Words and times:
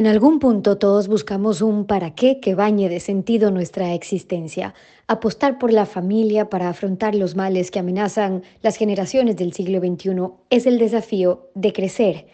En 0.00 0.06
algún 0.06 0.38
punto 0.38 0.78
todos 0.78 1.08
buscamos 1.08 1.60
un 1.60 1.84
para 1.84 2.14
qué 2.14 2.40
que 2.40 2.54
bañe 2.54 2.88
de 2.88 3.00
sentido 3.00 3.50
nuestra 3.50 3.92
existencia, 3.92 4.72
apostar 5.06 5.58
por 5.58 5.74
la 5.74 5.84
familia 5.84 6.48
para 6.48 6.70
afrontar 6.70 7.14
los 7.14 7.36
males 7.36 7.70
que 7.70 7.80
amenazan 7.80 8.42
las 8.62 8.76
generaciones 8.76 9.36
del 9.36 9.52
siglo 9.52 9.78
XXI 9.78 10.12
es 10.48 10.64
el 10.64 10.78
desafío 10.78 11.50
de 11.54 11.74
crecer 11.74 12.24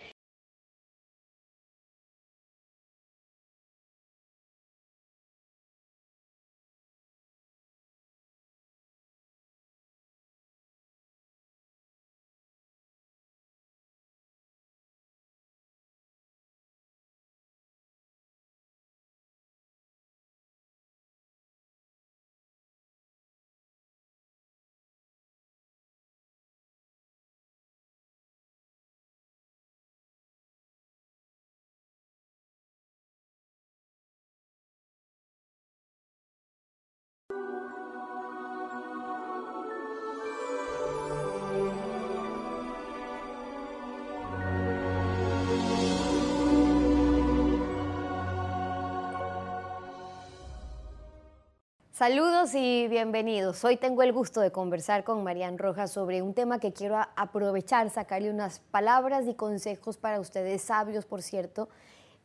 Saludos 51.97 52.55
y 52.55 52.89
bienvenidos. 52.89 53.65
Hoy 53.65 53.79
tengo 53.79 54.03
el 54.03 54.13
gusto 54.13 54.43
de 54.43 54.53
conversar 54.53 55.03
con 55.03 55.25
Marian 55.25 55.57
Rojas 55.57 55.91
sobre 55.91 56.21
un 56.21 56.35
tema 56.35 56.59
que 56.59 56.75
quiero 56.75 56.99
aprovechar, 57.17 57.89
sacarle 57.89 58.31
unas 58.31 58.59
palabras 58.59 59.27
y 59.27 59.33
consejos 59.33 59.97
para 59.97 60.21
ustedes, 60.21 60.61
sabios 60.61 61.07
por 61.07 61.23
cierto, 61.23 61.71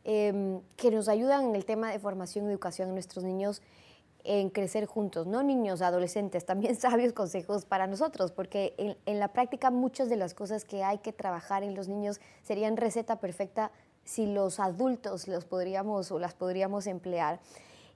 em, 0.03 0.59
que 0.75 0.91
nos 0.91 1.07
ayudan 1.07 1.45
en 1.45 1.55
el 1.55 1.63
tema 1.63 1.89
de 1.89 1.99
formación 1.99 2.47
y 2.47 2.49
educación 2.49 2.89
de 2.89 2.95
nuestros 2.95 3.23
niños 3.23 3.61
en 4.23 4.50
crecer 4.50 4.86
juntos, 4.86 5.27
no 5.27 5.44
niños, 5.44 5.81
adolescentes, 5.81 6.45
también 6.45 6.75
sabios 6.80 7.14
consejos 7.14 7.66
para 7.66 7.88
nosotros, 7.88 8.31
porque 8.31 8.97
en, 9.05 9.19
la 9.19 9.30
práctica 9.30 9.72
muchas 9.72 10.09
de 10.09 10.17
las 10.17 10.33
cosas 10.33 10.66
que 10.66 10.83
hay 10.83 11.00
que 11.00 11.13
trabajar 11.13 11.63
en 11.63 11.75
los 11.75 11.88
niños 11.88 12.19
serían 12.44 12.78
receta 12.78 13.19
perfecta 13.19 13.72
si 14.03 14.25
los 14.25 14.59
adultos 14.59 15.28
los 15.28 15.45
podríamos 15.45 16.11
o 16.11 16.19
las 16.19 16.33
podríamos 16.33 16.88
emplear. 16.88 17.39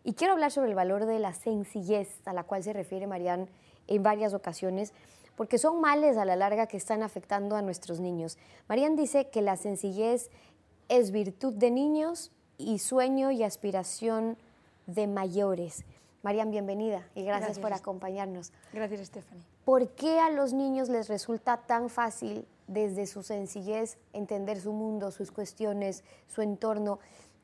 Y 0.04 0.14
quiero 0.14 0.34
hablar 0.34 0.52
sobre 0.52 0.70
el 0.70 0.76
valor 0.76 1.06
de 1.06 1.20
la 1.20 1.34
sencillez 1.34 2.20
a 2.26 2.34
la 2.34 2.44
cual 2.44 2.64
se 2.64 2.74
refiere 2.74 3.08
Marian 3.08 3.50
en 3.88 4.04
varias 4.04 4.34
ocasiones, 4.34 4.94
porque 5.36 5.58
son 5.58 5.82
males 5.82 6.18
a 6.18 6.26
la 6.26 6.36
larga 6.36 6.68
que 6.68 6.78
están 6.78 7.04
afectando 7.04 7.56
a 7.56 7.62
nuestros 7.62 8.00
niños. 8.00 8.38
Marian 8.70 8.96
dice 8.96 9.30
que 9.30 9.42
la 9.42 9.58
sencillez 9.58 10.30
es 10.88 11.12
virtud 11.12 11.54
de 11.54 11.72
niños 11.72 12.32
y 12.58 12.80
sueño 12.80 13.32
y 13.32 13.44
aspiración 13.44 14.38
de 14.88 15.08
mayores. 15.08 15.84
Marian, 16.26 16.50
bienvenida 16.50 17.08
y 17.14 17.24
gracias, 17.24 17.60
por 17.60 17.72
acompañarnos. 17.72 18.52
Gracias, 18.74 19.08
Stephanie. 19.08 19.44
¿Por 19.64 19.90
qué 19.90 20.20
a 20.20 20.32
los 20.32 20.54
niños 20.54 20.90
les 20.90 21.08
resulta 21.08 21.58
tan 21.58 21.88
fácil 21.88 22.48
desde 22.66 23.06
su 23.06 23.22
sencillez 23.22 24.00
entender 24.12 24.60
su 24.60 24.74
mundo, 24.74 25.12
sus 25.12 25.32
cuestiones, 25.32 26.04
su 26.28 26.42
entorno? 26.42 26.98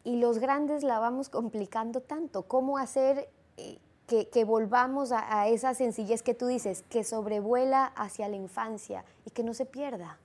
y 0.03 0.15
los 0.17 0.39
grandes 0.39 0.83
la 0.83 0.97
vamos 0.97 1.29
complicando 1.29 2.01
tanto. 2.01 2.41
¿Cómo 2.43 2.79
hacer 2.79 3.29
eh, 3.57 3.77
que, 4.07 4.43
volvamos 4.43 5.11
a, 5.11 5.47
esa 5.47 5.73
sencillez 5.73 6.23
que 6.23 6.33
tú 6.33 6.47
dices, 6.47 6.83
que 6.89 7.03
sobrevuela 7.03 7.85
hacia 7.85 8.27
la 8.27 8.35
infancia 8.35 9.05
y 9.25 9.29
que 9.29 9.43
no 9.43 9.53
se 9.53 9.65
pierda? 9.65 10.17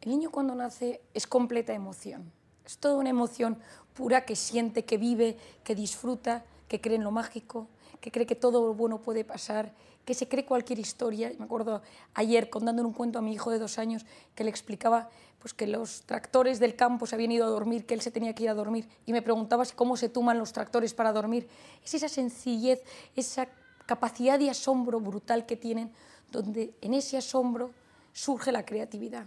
El 0.00 0.10
niño 0.10 0.30
cuando 0.30 0.54
nace 0.54 1.00
es 1.12 1.26
completa 1.26 1.72
emoción. 1.72 2.30
Es 2.64 2.78
toda 2.78 2.96
una 2.96 3.10
emoción 3.10 3.58
pura 3.94 4.24
que 4.24 4.36
siente, 4.36 4.84
que 4.84 4.96
vive, 4.96 5.36
que 5.64 5.74
disfruta, 5.74 6.44
que 6.68 6.80
cree 6.80 6.96
en 6.96 7.04
lo 7.04 7.10
mágico, 7.10 7.68
que 8.00 8.10
cree 8.10 8.26
que 8.26 8.34
todo 8.34 8.74
bueno 8.74 9.02
puede 9.02 9.24
pasar, 9.24 9.72
que 10.04 10.14
se 10.14 10.28
cree 10.28 10.44
cualquier 10.44 10.78
historia. 10.78 11.32
Me 11.38 11.44
acuerdo 11.44 11.82
ayer 12.14 12.48
contándole 12.48 12.86
un 12.86 12.94
cuento 12.94 13.18
a 13.18 13.22
mi 13.22 13.32
hijo 13.32 13.50
de 13.50 13.58
dos 13.58 13.78
años 13.78 14.06
que 14.34 14.44
le 14.44 14.50
explicaba 14.50 15.08
pues, 15.40 15.54
que 15.54 15.66
los 15.66 16.02
tractores 16.02 16.58
del 16.58 16.74
campo 16.74 17.06
se 17.06 17.14
habían 17.14 17.32
ido 17.32 17.44
a 17.44 17.48
dormir, 17.48 17.86
que 17.86 17.94
él 17.94 18.00
se 18.00 18.10
tenía 18.10 18.34
que 18.34 18.44
ir 18.44 18.50
a 18.50 18.54
dormir, 18.54 18.88
y 19.04 19.12
me 19.12 19.22
preguntaba 19.22 19.64
cómo 19.74 19.96
se 19.96 20.08
tuman 20.08 20.38
los 20.38 20.52
tractores 20.52 20.92
para 20.94 21.12
dormir. 21.12 21.48
Es 21.84 21.94
esa 21.94 22.08
sencillez, 22.08 22.82
esa 23.14 23.48
capacidad 23.86 24.38
de 24.38 24.50
asombro 24.50 24.98
brutal 25.00 25.46
que 25.46 25.56
tienen, 25.56 25.92
donde 26.32 26.74
en 26.80 26.94
ese 26.94 27.16
asombro 27.16 27.70
surge 28.12 28.50
la 28.50 28.64
creatividad. 28.64 29.26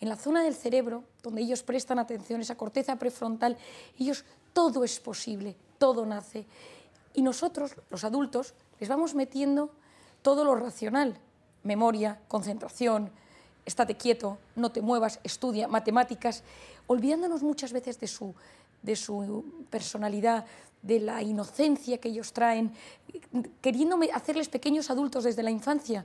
En 0.00 0.08
la 0.08 0.16
zona 0.16 0.42
del 0.42 0.54
cerebro, 0.54 1.04
donde 1.22 1.40
ellos 1.40 1.62
prestan 1.62 1.98
atención, 1.98 2.40
esa 2.40 2.56
corteza 2.56 2.96
prefrontal, 2.96 3.56
ellos 3.98 4.24
todo 4.52 4.84
es 4.84 5.00
posible, 5.00 5.56
todo 5.78 6.04
nace. 6.04 6.44
Y 7.14 7.22
nosotros, 7.22 7.76
los 7.90 8.04
adultos, 8.04 8.54
les 8.80 8.88
vamos 8.88 9.14
metiendo 9.14 9.70
todo 10.22 10.44
lo 10.44 10.54
racional, 10.56 11.16
memoria, 11.62 12.20
concentración, 12.28 13.10
estate 13.64 13.96
quieto, 13.96 14.38
no 14.56 14.70
te 14.70 14.82
muevas, 14.82 15.20
estudia 15.22 15.68
matemáticas, 15.68 16.42
olvidándonos 16.86 17.42
muchas 17.42 17.72
veces 17.72 17.98
de 18.00 18.08
su, 18.08 18.34
de 18.82 18.96
su 18.96 19.44
personalidad, 19.70 20.44
de 20.82 21.00
la 21.00 21.22
inocencia 21.22 21.98
que 21.98 22.10
ellos 22.10 22.32
traen, 22.32 22.72
queriendo 23.62 23.98
hacerles 24.12 24.48
pequeños 24.48 24.90
adultos 24.90 25.24
desde 25.24 25.42
la 25.42 25.50
infancia. 25.50 26.04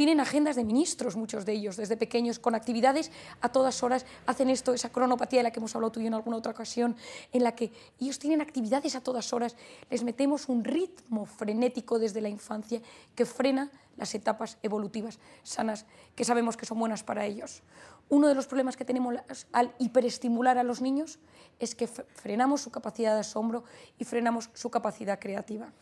Tienen 0.00 0.18
agendas 0.18 0.56
de 0.56 0.64
ministros, 0.64 1.14
muchos 1.14 1.44
de 1.44 1.52
ellos, 1.52 1.76
desde 1.76 1.94
pequeños, 1.94 2.38
con 2.38 2.54
actividades 2.54 3.12
a 3.42 3.50
todas 3.50 3.82
horas. 3.82 4.06
Hacen 4.24 4.48
esto, 4.48 4.72
esa 4.72 4.88
cronopatía 4.88 5.40
de 5.40 5.42
la 5.42 5.50
que 5.50 5.60
hemos 5.60 5.74
hablado 5.74 5.92
tú 5.92 6.00
y 6.00 6.04
yo 6.04 6.06
en 6.06 6.14
alguna 6.14 6.38
otra 6.38 6.52
ocasión, 6.52 6.96
en 7.34 7.44
la 7.44 7.54
que 7.54 7.70
ellos 8.00 8.18
tienen 8.18 8.40
actividades 8.40 8.94
a 8.96 9.02
todas 9.02 9.30
horas. 9.34 9.56
Les 9.90 10.02
metemos 10.02 10.48
un 10.48 10.64
ritmo 10.64 11.26
frenético 11.26 11.98
desde 11.98 12.22
la 12.22 12.30
infancia 12.30 12.80
que 13.14 13.26
frena 13.26 13.70
las 13.98 14.14
etapas 14.14 14.56
evolutivas 14.62 15.18
sanas 15.42 15.84
que 16.14 16.24
sabemos 16.24 16.56
que 16.56 16.64
son 16.64 16.78
buenas 16.78 17.04
para 17.04 17.26
ellos. 17.26 17.62
Uno 18.08 18.26
de 18.26 18.34
los 18.34 18.46
problemas 18.46 18.78
que 18.78 18.86
tenemos 18.86 19.16
al 19.52 19.74
hiperestimular 19.78 20.56
a 20.56 20.64
los 20.64 20.80
niños 20.80 21.18
es 21.58 21.74
que 21.74 21.86
frenamos 21.86 22.62
su 22.62 22.70
capacidad 22.70 23.12
de 23.12 23.20
asombro 23.20 23.64
y 23.98 24.04
frenamos 24.04 24.48
su 24.54 24.70
capacidad 24.70 25.18
creativa. 25.20 25.74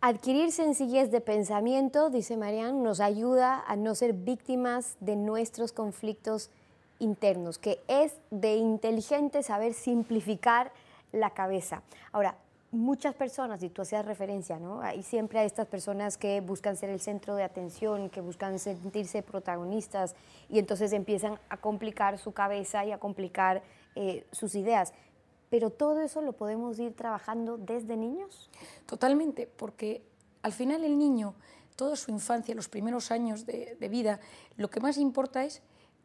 Adquirir 0.00 0.52
sencillez 0.52 1.10
de 1.10 1.20
pensamiento, 1.20 2.08
dice 2.08 2.36
Marian, 2.36 2.84
nos 2.84 3.00
ayuda 3.00 3.64
a 3.66 3.74
no 3.74 3.96
ser 3.96 4.12
víctimas 4.12 4.96
de 5.00 5.16
nuestros 5.16 5.72
conflictos 5.72 6.50
internos, 7.00 7.58
que 7.58 7.80
es 7.88 8.14
de 8.30 8.54
inteligente 8.54 9.42
saber 9.42 9.74
simplificar 9.74 10.70
la 11.10 11.30
cabeza. 11.30 11.82
Ahora, 12.12 12.36
muchas 12.70 13.16
personas, 13.16 13.60
y 13.64 13.70
tú 13.70 13.82
hacías 13.82 14.04
referencia, 14.04 14.60
¿no? 14.60 14.82
Hay 14.82 15.02
siempre 15.02 15.40
a 15.40 15.44
estas 15.44 15.66
personas 15.66 16.16
que 16.16 16.40
buscan 16.42 16.76
ser 16.76 16.90
el 16.90 17.00
centro 17.00 17.34
de 17.34 17.42
atención, 17.42 18.08
que 18.08 18.20
buscan 18.20 18.60
sentirse 18.60 19.24
protagonistas 19.24 20.14
y 20.48 20.60
entonces 20.60 20.92
empiezan 20.92 21.40
a 21.48 21.56
complicar 21.56 22.18
su 22.18 22.30
cabeza 22.30 22.84
y 22.84 22.92
a 22.92 22.98
complicar 22.98 23.62
eh, 23.96 24.24
sus 24.30 24.54
ideas. 24.54 24.92
Pero 25.50 25.70
todo 25.70 26.00
eso 26.00 26.20
lo 26.20 26.32
podemos 26.34 26.78
ir 26.78 26.94
trabajando 26.94 27.56
desde 27.56 27.96
niños. 27.96 28.50
Totalmente, 28.86 29.46
porque 29.46 30.02
al 30.42 30.52
final 30.52 30.84
el 30.84 30.98
niño, 30.98 31.34
toda 31.76 31.96
su 31.96 32.10
infancia, 32.10 32.54
los 32.54 32.68
primeros 32.68 33.10
años 33.10 33.46
de, 33.46 33.76
vida, 33.90 34.20
lo 34.56 34.68
que 34.70 34.80
más 34.80 34.98
importa 34.98 35.44
es 35.44 35.62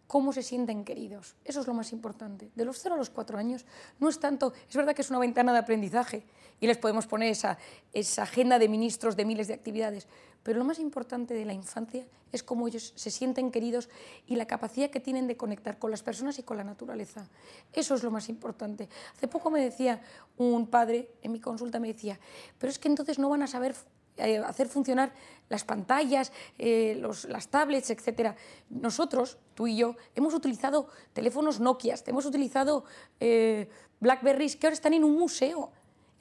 cómo 0.08 0.32
se 0.34 0.44
sienten 0.44 0.86
queridos. 0.86 1.36
Eso 1.44 1.62
es 1.62 1.68
lo 1.68 1.74
más 1.74 1.92
importante. 1.92 2.52
De 2.56 2.66
los 2.66 2.80
0 2.80 2.96
a 2.96 2.98
los 2.98 3.10
4 3.10 3.38
años 3.38 3.66
no 4.00 4.10
es 4.10 4.20
tanto, 4.20 4.54
es 4.70 4.76
verdad 4.76 4.96
que 4.96 5.02
es 5.02 5.10
una 5.10 5.20
ventana 5.20 5.54
de 5.54 5.60
aprendizaje 5.60 6.24
y 6.60 6.68
les 6.68 6.78
podemos 6.78 7.08
poner 7.08 7.30
esa, 7.30 7.58
esa 7.92 8.24
agenda 8.24 8.60
de 8.60 8.70
ministros 8.70 9.16
de 9.16 9.26
miles 9.26 9.48
de 9.48 9.54
actividades, 9.54 10.08
pero 10.44 10.60
lo 10.60 10.66
más 10.66 10.80
importante 10.80 11.34
de 11.34 11.46
la 11.46 11.54
infancia 11.54 12.06
es 12.32 12.44
cómo 12.44 12.68
ellos 12.68 12.94
se 12.96 13.12
sienten 13.12 13.52
queridos 13.52 13.90
y 14.28 14.36
la 14.36 14.46
capacidad 14.46 14.90
que 14.90 15.00
tienen 15.00 15.28
de 15.28 15.38
conectar 15.38 15.80
con 15.80 15.92
las 15.92 16.04
personas 16.04 16.38
y 16.40 16.44
con 16.44 16.58
la 16.58 16.64
naturaleza. 16.64 17.28
Eso 17.72 17.96
es 17.96 18.04
lo 18.04 18.12
más 18.12 18.28
importante. 18.28 18.90
Hace 19.16 19.28
poco 19.28 19.50
me 19.50 19.62
decía 19.62 20.02
un 20.38 20.68
padre 20.68 21.10
en 21.22 21.32
mi 21.32 21.40
consulta, 21.40 21.80
me 21.80 21.88
decía, 21.88 22.20
pero 22.60 22.72
es 22.72 22.80
que 22.80 22.90
entonces 22.90 23.20
no 23.20 23.30
van 23.30 23.44
a 23.44 23.48
saber 23.48 23.76
eh, 24.18 24.38
hacer 24.38 24.68
funcionar 24.68 25.12
las 25.50 25.64
pantallas, 25.64 26.32
eh, 26.60 27.02
las 27.28 27.48
tablets, 27.48 27.90
etc. 27.90 28.36
Nosotros, 28.70 29.38
tú 29.56 29.66
y 29.66 29.78
yo, 29.78 29.96
hemos 30.14 30.36
utilizado 30.36 30.88
teléfonos 31.14 31.60
Nokia, 31.60 31.96
hemos 32.06 32.26
utilizado 32.26 32.86
eh, 33.20 33.70
Blackberries 34.00 34.56
que 34.56 34.68
ahora 34.68 34.76
están 34.76 34.94
en 34.94 35.04
un 35.04 35.18
museo 35.18 35.72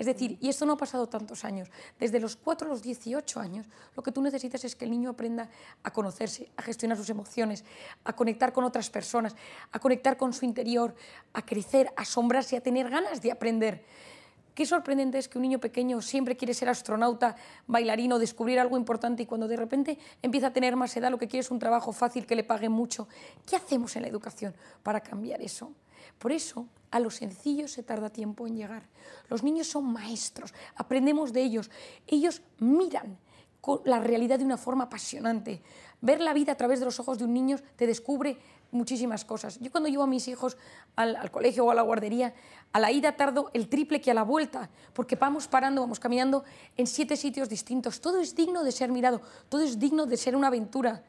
Es 0.03 0.07
decir, 0.07 0.37
y 0.41 0.49
esto 0.49 0.67
no 0.67 0.73
ha 0.73 0.77
pasado 0.77 1.07
tantos 1.09 1.45
años, 1.45 1.71
desde 2.01 2.19
los 2.19 2.35
4 2.35 2.67
a 2.67 2.71
los 2.71 2.83
18 2.83 3.39
años, 3.39 3.69
lo 3.95 4.03
que 4.03 4.11
tú 4.11 4.21
necesitas 4.21 4.65
es 4.65 4.75
que 4.75 4.85
el 4.85 4.91
niño 4.91 5.11
aprenda 5.11 5.49
a 5.85 5.93
conocerse, 5.93 6.51
a 6.57 6.63
gestionar 6.63 6.99
sus 6.99 7.09
emociones, 7.09 7.65
a 8.03 8.13
conectar 8.13 8.53
con 8.53 8.65
otras 8.65 8.91
personas, 8.91 9.37
a 9.71 9.79
conectar 9.79 10.17
con 10.17 10.33
su 10.33 10.45
interior, 10.45 10.93
a 11.33 11.47
crecer, 11.47 11.93
a 11.97 12.03
asombrarse, 12.03 12.57
a 12.57 12.61
tener 12.61 12.91
ganas 12.91 13.23
de 13.23 13.31
aprender. 13.31 13.85
Qué 14.57 14.67
sorprendente 14.67 15.19
es 15.19 15.29
que 15.29 15.39
un 15.39 15.43
niño 15.43 15.61
pequeño 15.61 16.03
siempre 16.03 16.37
quiere 16.37 16.53
ser 16.53 16.69
astronauta, 16.69 17.37
bailarino, 17.69 18.19
descubrir 18.19 18.59
algo 18.59 18.77
importante 18.77 19.23
y 19.23 19.27
cuando 19.27 19.47
de 19.47 19.57
repente 19.57 19.99
empieza 20.21 20.49
a 20.49 20.53
tener 20.53 20.75
más 20.75 20.97
edad 20.97 21.13
lo 21.13 21.19
que 21.19 21.29
quiere 21.29 21.43
es 21.43 21.53
un 21.53 21.61
trabajo 21.61 21.93
fácil 21.93 22.27
que 22.27 22.35
le 22.35 22.43
pague 22.43 22.69
mucho. 22.69 23.07
¿Qué 23.47 23.55
hacemos 23.55 23.95
en 23.95 24.03
la 24.03 24.09
educación 24.09 24.53
para 24.83 25.01
cambiar 25.01 25.41
eso? 25.43 25.73
Por 26.19 26.33
eso, 26.33 26.67
a 26.91 27.01
lo 27.01 27.11
sencillo 27.11 27.69
se 27.69 27.83
tarda 27.83 28.11
tiempo 28.11 28.47
en 28.47 28.57
llegar. 28.57 28.89
Los 29.29 29.43
niños 29.43 29.67
son 29.67 29.93
maestros, 29.93 30.53
aprendemos 30.77 31.33
de 31.33 31.43
ellos. 31.43 31.71
Ellos 32.07 32.43
miran 32.59 33.19
la 33.85 34.01
realidad 34.01 34.39
de 34.39 34.45
una 34.45 34.57
forma 34.57 34.85
apasionante. 34.85 35.63
Ver 36.01 36.21
la 36.21 36.35
vida 36.35 36.53
a 36.53 36.57
través 36.57 36.81
de 36.81 36.85
los 36.85 36.99
ojos 36.99 37.19
de 37.19 37.25
un 37.25 37.33
niño 37.33 37.59
te 37.77 37.87
descubre 37.87 38.39
muchísimas 38.73 39.25
cosas. 39.25 39.61
Yo 39.61 39.71
cuando 39.71 39.89
llevo 39.89 40.03
a 40.03 40.09
mis 40.09 40.27
hijos 40.27 40.57
al, 40.97 41.31
colegio 41.31 41.65
o 41.65 41.71
a 41.71 41.75
la 41.75 41.83
guardería, 41.83 42.35
a 42.73 42.81
la 42.81 42.91
ida 42.91 43.17
tardo 43.17 43.51
el 43.55 43.69
triple 43.69 44.01
que 44.01 44.11
a 44.11 44.15
la 44.15 44.25
vuelta, 44.25 44.69
porque 44.95 45.15
vamos 45.15 45.47
parando, 45.47 45.83
vamos 45.83 46.01
caminando 46.01 46.43
en 46.77 46.87
siete 46.87 47.17
sitios 47.17 47.49
distintos. 47.49 48.01
Todo 48.01 48.21
es 48.21 48.35
digno 48.35 48.65
de 48.65 48.73
ser 48.73 48.91
mirado, 48.91 49.21
todo 49.49 49.63
es 49.63 49.79
digno 49.79 50.07
de 50.07 50.17
ser 50.17 50.35
una 50.35 50.49
aventura. 50.49 51.05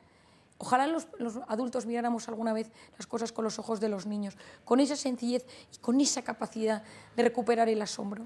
Ojalá 0.57 0.87
los, 0.87 1.07
los, 1.19 1.39
adultos 1.47 1.85
miráramos 1.85 2.27
alguna 2.29 2.53
vez 2.53 2.71
las 2.97 3.07
cosas 3.07 3.31
con 3.31 3.43
los 3.43 3.59
ojos 3.59 3.79
de 3.79 3.89
los 3.89 4.05
niños, 4.05 4.37
con 4.65 4.79
esa 4.79 4.95
sencillez 4.95 5.45
y 5.73 5.77
con 5.79 5.99
esa 5.99 6.21
capacidad 6.21 6.83
de 7.15 7.23
recuperar 7.23 7.69
el 7.69 7.81
asombro. 7.81 8.23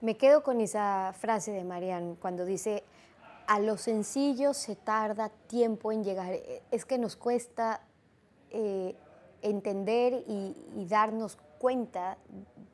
Me 0.00 0.16
quedo 0.16 0.42
con 0.42 0.60
esa 0.60 1.12
frase 1.18 1.50
de 1.50 1.64
Marian 1.64 2.16
cuando 2.16 2.44
dice, 2.44 2.84
a 3.46 3.58
lo 3.58 3.76
sencillo 3.76 4.54
se 4.54 4.76
tarda 4.76 5.28
tiempo 5.28 5.90
en 5.92 6.04
llegar. 6.04 6.32
Es 6.70 6.84
que 6.84 6.98
nos 6.98 7.16
cuesta 7.16 7.82
eh, 8.50 8.94
entender 9.42 10.24
y, 10.26 10.54
darnos 10.88 11.36
cuenta 11.58 12.16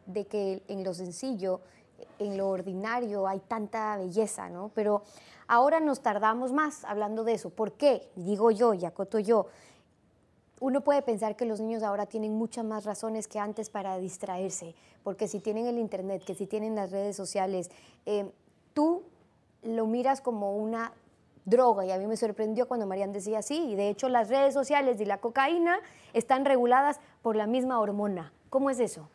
de 0.06 0.26
que 0.26 0.62
en 0.68 0.84
lo 0.84 0.94
sencillo, 0.94 1.62
en 2.18 2.36
lo 2.36 2.48
ordinario 2.48 3.26
hay 3.26 3.40
tanta 3.40 3.96
belleza, 3.96 4.48
¿no? 4.48 4.70
Pero 4.74 5.02
ahora 5.48 5.80
nos 5.80 6.00
tardamos 6.00 6.52
más 6.52 6.84
hablando 6.84 7.24
de 7.24 7.34
eso. 7.34 7.50
¿Por 7.50 7.72
qué? 7.72 8.08
Digo 8.16 8.50
yo 8.50 8.74
y 8.74 8.84
acoto 8.84 9.18
yo. 9.18 9.46
Uno 10.60 10.80
puede 10.80 11.02
pensar 11.02 11.36
que 11.36 11.44
los 11.44 11.60
niños 11.60 11.82
ahora 11.82 12.06
tienen 12.06 12.34
muchas 12.34 12.64
más 12.64 12.84
razones 12.84 13.28
que 13.28 13.38
antes 13.38 13.68
para 13.68 13.98
distraerse, 13.98 14.74
porque 15.04 15.28
si 15.28 15.40
tienen 15.40 15.66
el 15.66 15.78
Internet, 15.78 16.24
que 16.24 16.34
si 16.34 16.46
tienen 16.46 16.74
las 16.74 16.90
redes 16.90 17.14
sociales, 17.14 17.70
eh, 18.06 18.30
tú 18.72 19.02
lo 19.62 19.86
miras 19.86 20.22
como 20.22 20.56
una 20.56 20.92
droga. 21.44 21.84
Y 21.84 21.90
a 21.90 21.98
mí 21.98 22.06
me 22.06 22.16
sorprendió 22.16 22.68
cuando 22.68 22.86
Marian 22.86 23.12
decía 23.12 23.42
sí, 23.42 23.70
y 23.70 23.74
de 23.74 23.90
hecho 23.90 24.08
las 24.08 24.28
redes 24.28 24.54
sociales 24.54 25.00
y 25.00 25.04
la 25.04 25.18
cocaína 25.18 25.78
están 26.14 26.44
reguladas 26.44 27.00
por 27.22 27.36
la 27.36 27.46
misma 27.46 27.78
hormona. 27.78 28.32
¿Cómo 28.48 28.70
es 28.70 28.80
eso? 28.80 29.08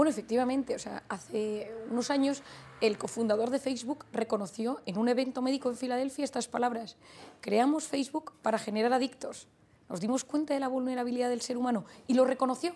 Bueno, 0.00 0.12
efectivamente, 0.12 0.74
o 0.74 0.78
sea, 0.78 1.02
hace 1.10 1.70
unos 1.90 2.10
años 2.10 2.42
el 2.80 2.96
cofundador 2.96 3.50
de 3.50 3.58
Facebook 3.58 4.06
reconoció 4.14 4.80
en 4.86 4.96
un 4.96 5.10
evento 5.10 5.42
médico 5.42 5.68
en 5.68 5.76
Filadelfia 5.76 6.24
estas 6.24 6.48
palabras: 6.48 6.96
creamos 7.42 7.84
Facebook 7.84 8.32
para 8.40 8.58
generar 8.58 8.94
adictos. 8.94 9.46
Nos 9.90 10.00
dimos 10.00 10.24
cuenta 10.24 10.54
de 10.54 10.60
la 10.60 10.68
vulnerabilidad 10.68 11.28
del 11.28 11.42
ser 11.42 11.58
humano 11.58 11.84
y 12.06 12.14
lo 12.14 12.24
reconoció. 12.24 12.74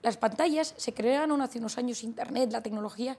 Las 0.00 0.16
pantallas 0.16 0.72
se 0.78 0.94
crearon 0.94 1.42
hace 1.42 1.58
unos 1.58 1.76
años, 1.76 2.02
Internet, 2.02 2.50
la 2.52 2.62
tecnología, 2.62 3.18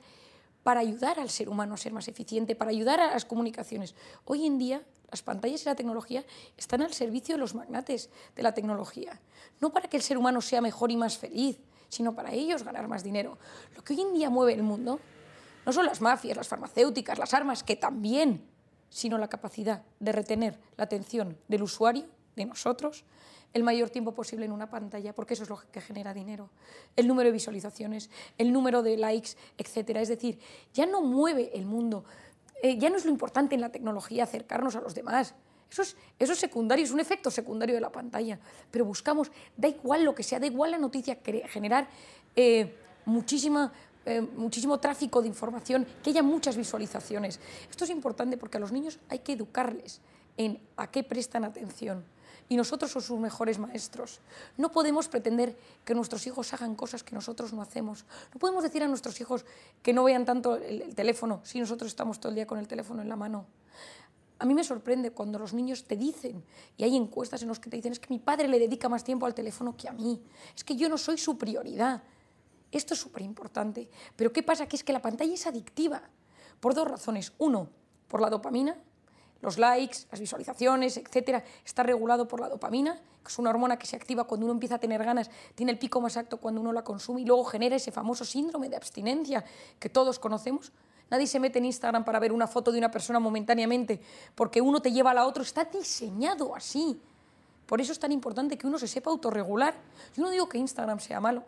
para 0.63 0.80
ayudar 0.80 1.19
al 1.19 1.30
ser 1.30 1.48
humano 1.48 1.75
a 1.75 1.78
ser 1.78 1.94
más 1.94 2.08
eficiente, 2.08 2.56
para 2.56 2.72
ayudar 2.72 3.00
a 3.00 3.12
las 3.12 3.25
comunicaciones. 3.25 3.94
Hoy 4.25 4.48
en 4.48 4.58
día 4.58 4.81
las 5.12 5.22
pantallas 5.22 5.62
y 5.62 5.66
la 5.66 5.75
tecnología 5.75 6.25
están 6.58 6.81
al 6.81 6.92
servicio 6.92 7.36
de 7.36 7.40
los 7.40 7.54
magnates 7.54 8.10
de 8.36 8.42
la 8.42 8.56
tecnología, 8.56 9.22
no 9.62 9.72
para 9.72 9.88
que 9.90 9.98
el 9.98 10.01
ser 10.01 10.18
humano 10.18 10.42
sea 10.42 10.60
mejor 10.60 10.90
y 10.90 10.98
más 10.98 11.19
feliz, 11.19 11.60
sino 11.90 12.16
para 12.16 12.32
ellos 12.32 12.64
ganar 12.64 12.88
más 12.88 13.04
dinero. 13.04 13.38
Lo 13.76 13.84
que 13.84 13.94
hoy 13.94 14.02
en 14.02 14.14
día 14.14 14.30
mueve 14.30 14.54
el 14.54 14.64
mundo 14.64 15.00
no 15.66 15.74
son 15.74 15.86
las 15.86 16.02
mafias, 16.02 16.38
las 16.38 16.48
farmacéuticas, 16.48 17.18
las 17.18 17.34
armas, 17.34 17.64
que 17.64 17.76
también, 17.76 18.46
sino 18.90 19.18
la 19.18 19.28
capacidad 19.28 19.84
de 20.00 20.12
retener 20.12 20.60
la 20.78 20.84
atención 20.84 21.38
del 21.48 21.64
usuario, 21.64 22.06
de 22.36 22.46
nosotros, 22.46 23.06
el 23.54 23.64
mayor 23.64 23.90
tiempo 23.90 24.14
posible 24.14 24.46
en 24.46 24.52
una 24.52 24.70
pantalla, 24.70 25.14
porque 25.14 25.34
eso 25.34 25.44
es 25.44 25.50
lo 25.50 25.58
que 25.72 25.80
genera 25.80 26.14
dinero. 26.14 26.50
El 26.98 27.08
número 27.08 27.30
de 27.30 27.34
visualizaciones, 27.34 28.10
el 28.38 28.52
número 28.52 28.84
de 28.84 28.98
likes, 28.98 29.32
etc. 29.58 29.92
Es 29.96 30.10
decir, 30.10 30.40
ya 30.74 30.86
no 30.86 31.02
mueve 31.02 31.52
el 31.54 31.66
mundo, 31.66 32.04
eh, 32.62 32.78
ya 32.78 32.90
no 32.90 32.98
es 32.98 33.06
lo 33.06 33.12
importante 33.12 33.56
en 33.56 33.62
la 33.62 33.70
tecnología 33.70 34.26
acercarnos 34.26 34.76
a 34.76 34.82
los 34.82 34.94
demás. 34.94 35.36
Eso 35.69 35.81
es, 35.81 35.95
eso 36.19 36.33
es 36.33 36.39
secundario, 36.39 36.85
es 36.85 36.91
un 36.91 37.00
efecto 37.00 37.29
secundario 37.31 37.75
de 37.75 37.81
la 37.81 37.91
pantalla. 37.91 38.39
Pero 38.71 38.85
buscamos, 38.85 39.31
da 39.57 39.67
igual 39.67 40.03
lo 40.03 40.15
que 40.15 40.23
sea, 40.23 40.39
da 40.39 40.47
igual 40.47 40.71
la 40.71 40.77
noticia, 40.77 41.19
generar 41.50 41.88
eh, 42.35 42.75
muchísima, 43.06 43.71
eh, 44.06 44.21
muchísimo 44.21 44.79
tráfico 44.79 45.21
de 45.21 45.27
información, 45.27 45.85
que 46.03 46.12
haya 46.12 46.23
muchas 46.23 46.56
visualizaciones. 46.56 47.39
Esto 47.69 47.83
es 47.83 47.89
importante 47.89 48.38
porque 48.38 48.57
a 48.57 48.59
los 48.59 48.71
niños 48.71 49.00
hay 49.09 49.19
que 49.19 49.33
educarles 49.33 50.01
en 50.38 50.59
a 50.77 50.91
qué 50.91 51.03
prestan 51.03 51.45
atención 51.45 52.06
y 52.47 52.56
nosotros 52.56 52.91
somos 52.91 53.06
sus 53.06 53.19
mejores 53.19 53.57
maestros. 53.57 54.19
No 54.57 54.71
podemos 54.71 55.07
pretender 55.07 55.57
que 55.83 55.95
nuestros 55.95 56.25
hijos 56.27 56.53
hagan 56.53 56.75
cosas 56.75 57.03
que 57.03 57.15
nosotros 57.15 57.53
no 57.53 57.62
hacemos. 57.62 58.06
No 58.33 58.39
podemos 58.39 58.63
decir 58.63 58.83
a 58.83 58.88
nuestros 58.88 59.19
hijos 59.19 59.45
que 59.81 59.94
no 59.94 60.03
vean 60.03 60.25
tanto 60.25 60.56
el, 60.56 60.94
teléfono 60.94 61.41
si 61.44 61.59
nosotros 61.59 61.89
estamos 61.89 62.19
todo 62.19 62.29
el 62.29 62.35
día 62.35 62.45
con 62.45 62.59
el 62.59 62.67
teléfono 62.67 63.01
en 63.01 63.09
la 63.09 63.15
mano. 63.15 63.45
A 64.38 64.46
mí 64.46 64.54
me 64.54 64.64
sorprende 64.64 65.12
cuando 65.12 65.40
los 65.40 65.54
niños 65.54 65.86
te 65.86 65.96
dicen, 65.96 66.44
y 66.78 66.84
hay 66.84 66.96
encuestas 66.96 67.42
en 67.42 67.48
las 67.48 67.60
que 67.60 67.70
te 67.70 67.78
dicen, 67.78 67.94
es 67.94 68.00
que 68.00 68.08
mi 68.10 68.20
padre 68.20 68.48
le 68.48 68.60
dedica 68.60 68.90
más 68.90 69.04
tiempo 69.04 69.26
al 69.26 69.34
teléfono 69.34 69.76
que 69.78 69.88
a 69.88 69.94
mí, 69.94 70.22
es 70.56 70.64
que 70.64 70.76
yo 70.76 70.90
no 70.90 70.98
soy 70.98 71.18
su 71.18 71.38
prioridad. 71.38 72.04
Esto 72.72 72.94
es 72.94 73.00
súper 73.00 73.22
importante. 73.22 73.90
Pero 74.16 74.34
¿qué 74.34 74.44
pasa? 74.44 74.68
Que 74.68 74.76
es 74.76 74.84
que 74.84 74.92
la 74.92 75.02
pantalla 75.02 75.34
es 75.34 75.48
adictiva 75.48 76.02
por 76.60 76.74
dos 76.74 76.88
razones. 76.88 77.32
Uno, 77.38 77.70
por 78.10 78.20
la 78.20 78.30
dopamina, 78.30 78.76
los 79.42 79.58
likes, 79.58 80.00
las 80.12 80.20
visualizaciones, 80.20 80.98
etcétera, 80.98 81.44
está 81.64 81.84
regulado 81.84 82.28
por 82.28 82.40
la 82.40 82.50
dopamina, 82.50 82.96
que 82.96 83.30
es 83.30 83.40
una 83.40 83.52
hormona 83.52 83.78
que 83.78 83.88
se 83.88 83.96
activa 83.96 84.26
cuando 84.26 84.46
uno 84.46 84.54
empieza 84.54 84.76
a 84.76 84.80
tener 84.80 85.04
ganas, 85.04 85.30
tiene 85.54 85.72
el 85.72 85.80
pico 85.80 86.02
más 86.02 86.18
alto 86.18 86.38
cuando 86.38 86.62
uno 86.62 86.74
la 86.74 86.84
consume 86.84 87.22
y 87.22 87.26
luego 87.26 87.44
genera 87.46 87.76
ese 87.76 87.92
famoso 87.92 88.26
síndrome 88.26 88.70
de 88.70 88.76
abstinencia 88.76 89.46
que 89.80 89.90
todos 89.90 90.20
conocemos. 90.20 90.72
Nadie 91.10 91.28
se 91.28 91.40
mete 91.40 91.60
en 91.60 91.66
Instagram 91.66 92.04
para 92.04 92.19
ver 92.19 92.31
una 92.31 92.48
foto 92.48 92.72
de 92.72 92.80
una 92.80 92.90
persona 92.90 93.19
momentáneamente, 93.19 94.02
porque 94.34 94.62
uno 94.62 94.81
te 94.81 94.92
lleva 94.92 95.12
a 95.12 95.13
la 95.13 95.28
otra, 95.28 95.44
está 95.44 95.66
diseñado 95.66 96.56
así. 96.56 97.00
Por 97.66 97.81
eso 97.81 97.92
es 97.92 98.00
tan 98.00 98.12
importante 98.12 98.57
que 98.57 98.68
uno 98.68 98.80
se 98.80 98.88
sepa 98.88 99.10
autorregular. 99.10 99.75
Yo 100.16 100.24
no 100.24 100.30
digo 100.30 100.50
que 100.50 100.57
Instagram 100.57 101.00
sea 101.00 101.19
malo, 101.19 101.44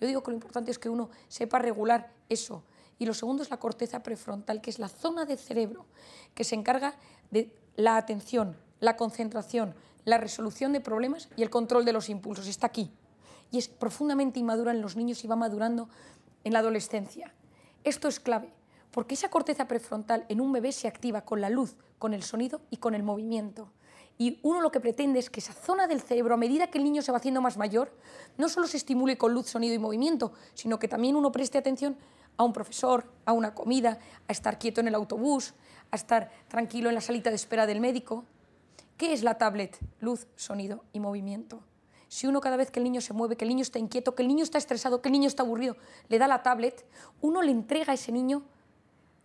yo 0.00 0.06
digo 0.06 0.22
que 0.22 0.30
lo 0.30 0.36
importante 0.36 0.70
es 0.70 0.78
que 0.78 0.88
uno 0.88 1.10
sepa 1.28 1.58
regular 1.58 2.10
eso. 2.28 2.62
Y 2.98 3.06
lo 3.06 3.14
segundo 3.14 3.42
es 3.42 3.50
la 3.50 3.58
corteza 3.58 4.02
prefrontal, 4.02 4.60
que 4.60 4.70
es 4.70 4.78
la 4.78 4.88
zona 4.88 5.24
del 5.24 5.38
cerebro 5.38 5.86
que 6.34 6.44
se 6.44 6.54
encarga 6.54 6.94
de 7.30 7.54
la 7.76 7.96
atención, 7.96 8.56
la 8.78 8.96
concentración, 8.96 9.74
la 10.04 10.18
resolución 10.18 10.72
de 10.72 10.80
problemas 10.80 11.28
y 11.36 11.42
el 11.42 11.50
control 11.50 11.84
de 11.84 11.92
los 11.92 12.08
impulsos. 12.08 12.46
Está 12.46 12.66
aquí. 12.66 12.90
Y 13.50 13.58
es 13.58 13.68
profundamente 13.68 14.38
inmadura 14.38 14.70
en 14.70 14.80
los 14.80 14.96
niños 14.96 15.24
y 15.24 15.28
va 15.28 15.36
madurando 15.36 15.88
en 16.44 16.52
la 16.52 16.60
adolescencia. 16.60 17.34
Esto 17.84 18.08
es 18.08 18.20
clave, 18.20 18.52
porque 18.90 19.14
esa 19.14 19.30
corteza 19.30 19.68
prefrontal 19.68 20.24
en 20.28 20.40
un 20.40 20.52
bebé 20.52 20.72
se 20.72 20.88
activa 20.88 21.22
con 21.22 21.40
la 21.40 21.50
luz, 21.50 21.76
con 21.98 22.14
el 22.14 22.22
sonido 22.22 22.60
y 22.70 22.78
con 22.78 22.94
el 22.94 23.02
movimiento. 23.02 23.70
Y 24.18 24.38
uno 24.42 24.60
lo 24.60 24.70
que 24.70 24.80
pretende 24.80 25.18
es 25.18 25.30
que 25.30 25.40
esa 25.40 25.54
zona 25.54 25.86
del 25.86 26.02
cerebro, 26.02 26.34
a 26.34 26.36
medida 26.36 26.66
que 26.66 26.78
el 26.78 26.84
niño 26.84 27.00
se 27.00 27.10
va 27.10 27.18
haciendo 27.18 27.40
más 27.40 27.56
mayor, 27.56 27.90
no 28.36 28.48
solo 28.50 28.66
se 28.66 28.76
estimule 28.76 29.16
con 29.16 29.32
luz, 29.32 29.48
sonido 29.48 29.74
y 29.74 29.78
movimiento, 29.78 30.32
sino 30.52 30.78
que 30.78 30.88
también 30.88 31.16
uno 31.16 31.32
preste 31.32 31.56
atención 31.56 31.96
a 32.36 32.44
un 32.44 32.52
profesor, 32.52 33.10
a 33.24 33.32
una 33.32 33.54
comida, 33.54 33.98
a 34.28 34.32
estar 34.32 34.58
quieto 34.58 34.80
en 34.80 34.88
el 34.88 34.94
autobús, 34.94 35.54
a 35.90 35.96
estar 35.96 36.30
tranquilo 36.48 36.88
en 36.90 36.96
la 36.96 37.00
salita 37.00 37.30
de 37.30 37.36
espera 37.36 37.66
del 37.66 37.80
médico. 37.80 38.24
¿Qué 38.98 39.14
es 39.14 39.22
la 39.22 39.38
tablet? 39.38 39.78
Luz, 40.00 40.26
sonido 40.36 40.84
y 40.92 41.00
movimiento. 41.00 41.62
Si 42.08 42.26
uno 42.26 42.40
cada 42.40 42.56
vez 42.56 42.70
que 42.70 42.80
el 42.80 42.84
niño 42.84 43.00
se 43.00 43.14
mueve, 43.14 43.36
que 43.36 43.44
el 43.44 43.50
niño 43.50 43.62
está 43.62 43.78
inquieto, 43.78 44.14
que 44.14 44.22
el 44.22 44.28
niño 44.28 44.42
está 44.42 44.58
estresado, 44.58 45.00
que 45.00 45.08
el 45.08 45.12
niño 45.12 45.28
está 45.28 45.44
aburrido, 45.44 45.76
le 46.08 46.18
da 46.18 46.28
la 46.28 46.42
tablet, 46.42 46.84
uno 47.22 47.40
le 47.40 47.52
entrega 47.52 47.92
a 47.92 47.94
ese 47.94 48.12
niño 48.12 48.42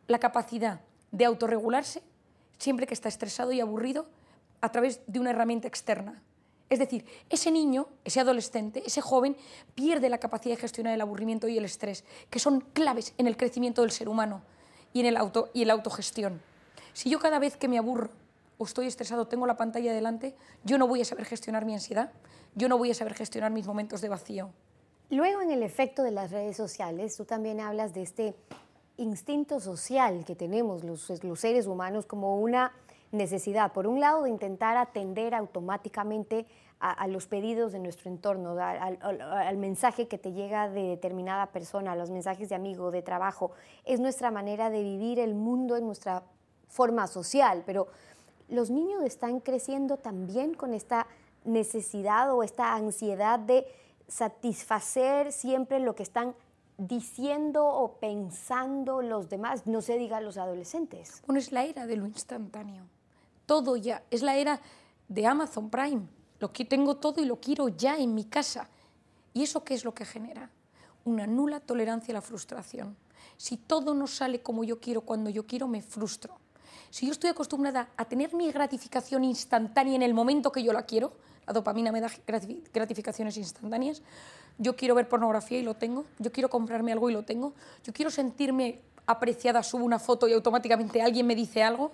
la 0.07 0.19
capacidad 0.19 0.81
de 1.11 1.25
autorregularse 1.25 2.01
siempre 2.57 2.87
que 2.87 2.93
está 2.93 3.09
estresado 3.09 3.51
y 3.51 3.59
aburrido 3.59 4.07
a 4.61 4.71
través 4.71 5.01
de 5.07 5.19
una 5.19 5.31
herramienta 5.31 5.67
externa. 5.67 6.21
Es 6.69 6.79
decir, 6.79 7.05
ese 7.29 7.51
niño, 7.51 7.87
ese 8.03 8.19
adolescente, 8.19 8.81
ese 8.85 9.01
joven 9.01 9.37
pierde 9.75 10.09
la 10.09 10.17
capacidad 10.17 10.55
de 10.55 10.61
gestionar 10.61 10.93
el 10.93 11.01
aburrimiento 11.01 11.47
y 11.47 11.57
el 11.57 11.65
estrés, 11.65 12.03
que 12.29 12.39
son 12.39 12.61
claves 12.61 13.13
en 13.17 13.27
el 13.27 13.37
crecimiento 13.37 13.81
del 13.81 13.91
ser 13.91 14.09
humano 14.09 14.41
y 14.91 15.01
en 15.01 15.05
el 15.05 15.17
auto 15.17 15.51
y 15.53 15.65
la 15.65 15.73
autogestión. 15.73 16.41
Si 16.93 17.09
yo 17.09 17.19
cada 17.19 17.37
vez 17.37 17.55
que 17.55 17.67
me 17.67 17.77
aburro 17.77 18.09
o 18.57 18.65
estoy 18.65 18.87
estresado 18.87 19.27
tengo 19.27 19.45
la 19.45 19.57
pantalla 19.57 19.93
delante, 19.93 20.35
yo 20.63 20.77
no 20.77 20.87
voy 20.87 21.01
a 21.01 21.05
saber 21.05 21.25
gestionar 21.25 21.65
mi 21.65 21.73
ansiedad, 21.73 22.11
yo 22.55 22.67
no 22.67 22.77
voy 22.77 22.89
a 22.89 22.95
saber 22.95 23.13
gestionar 23.13 23.51
mis 23.51 23.67
momentos 23.67 24.01
de 24.01 24.09
vacío. 24.09 24.49
Luego 25.11 25.41
en 25.41 25.51
el 25.51 25.61
efecto 25.61 26.01
de 26.01 26.11
las 26.11 26.31
redes 26.31 26.57
sociales, 26.57 27.15
tú 27.15 27.25
también 27.25 27.59
hablas 27.59 27.93
de 27.93 28.01
este 28.01 28.35
instinto 28.97 29.59
social 29.59 30.23
que 30.25 30.35
tenemos 30.35 30.83
los, 30.83 31.11
seres 31.39 31.67
humanos 31.67 32.05
como 32.05 32.39
una 32.39 32.71
necesidad, 33.11 33.71
por 33.71 33.87
un 33.87 33.99
lado, 33.99 34.23
de 34.23 34.29
intentar 34.29 34.77
atender 34.77 35.33
automáticamente 35.35 36.45
a, 36.79 37.07
los 37.07 37.25
pedidos 37.25 37.71
de 37.71 37.79
nuestro 37.79 38.11
entorno, 38.11 38.55
al, 38.59 39.57
mensaje 39.57 40.07
que 40.07 40.19
te 40.19 40.33
llega 40.33 40.69
de 40.69 40.83
determinada 40.83 41.47
persona, 41.47 41.93
a 41.93 41.95
los 41.95 42.11
mensajes 42.11 42.49
de 42.49 42.55
amigo, 42.55 42.91
de 42.91 43.01
trabajo. 43.01 43.51
Es 43.85 43.99
nuestra 43.99 44.29
manera 44.29 44.69
de 44.69 44.83
vivir 44.83 45.19
el 45.19 45.33
mundo 45.33 45.77
en 45.77 45.87
nuestra 45.87 46.23
forma 46.67 47.07
social, 47.07 47.63
pero 47.65 47.87
los 48.49 48.69
niños 48.69 49.03
están 49.03 49.39
creciendo 49.39 49.97
también 49.97 50.53
con 50.53 50.73
esta 50.73 51.07
necesidad 51.43 52.31
o 52.33 52.43
esta 52.43 52.75
ansiedad 52.75 53.39
de 53.39 53.65
satisfacer 54.07 55.31
siempre 55.31 55.79
lo 55.79 55.95
que 55.95 56.03
están 56.03 56.35
diciendo 56.77 57.65
o 57.65 57.99
pensando 57.99 59.01
los 59.01 59.29
demás, 59.29 59.65
no 59.65 59.81
se 59.81 59.97
diga 59.97 60.21
los 60.21 60.37
adolescentes. 60.37 61.21
Bueno, 61.25 61.39
es 61.39 61.51
la 61.51 61.63
era 61.63 61.85
de 61.87 61.97
lo 61.97 62.05
instantáneo. 62.05 62.83
Todo 63.45 63.77
ya. 63.77 64.03
Es 64.11 64.21
la 64.21 64.35
era 64.35 64.61
de 65.07 65.25
Amazon 65.25 65.69
Prime. 65.69 66.07
Lo 66.39 66.51
que 66.51 66.65
tengo 66.65 66.97
todo 66.97 67.21
y 67.21 67.25
lo 67.25 67.39
quiero 67.39 67.69
ya 67.69 67.97
en 67.97 68.13
mi 68.13 68.25
casa. 68.25 68.69
¿Y 69.33 69.43
eso 69.43 69.63
qué 69.63 69.73
es 69.73 69.85
lo 69.85 69.93
que 69.93 70.05
genera? 70.05 70.49
Una 71.05 71.27
nula 71.27 71.59
tolerancia 71.59 72.11
a 72.11 72.15
la 72.15 72.21
frustración. 72.21 72.95
Si 73.37 73.57
todo 73.57 73.93
no 73.93 74.07
sale 74.07 74.41
como 74.41 74.63
yo 74.63 74.79
quiero 74.79 75.01
cuando 75.01 75.29
yo 75.29 75.45
quiero, 75.45 75.67
me 75.67 75.81
frustro. 75.81 76.37
Si 76.89 77.05
yo 77.05 77.11
estoy 77.11 77.29
acostumbrada 77.29 77.89
a 77.97 78.05
tener 78.05 78.33
mi 78.33 78.51
gratificación 78.51 79.23
instantánea 79.23 79.95
en 79.95 80.01
el 80.01 80.13
momento 80.13 80.51
que 80.51 80.63
yo 80.63 80.71
la 80.71 80.83
quiero, 80.83 81.13
la 81.45 81.53
dopamina 81.53 81.91
me 81.91 82.01
da 82.01 82.09
gratificaciones 82.73 83.37
instantáneas, 83.37 84.01
yo 84.57 84.75
quiero 84.75 84.95
ver 84.95 85.07
pornografía 85.07 85.59
y 85.59 85.63
lo 85.63 85.75
tengo, 85.75 86.05
yo 86.19 86.31
quiero 86.31 86.49
comprarme 86.49 86.91
algo 86.91 87.09
y 87.09 87.13
lo 87.13 87.23
tengo, 87.23 87.53
yo 87.83 87.93
quiero 87.93 88.09
sentirme 88.09 88.79
apreciada, 89.05 89.61
subo 89.63 89.83
una 89.83 89.99
foto 89.99 90.27
y 90.27 90.33
automáticamente 90.33 91.01
alguien 91.01 91.27
me 91.27 91.35
dice 91.35 91.63
algo, 91.63 91.91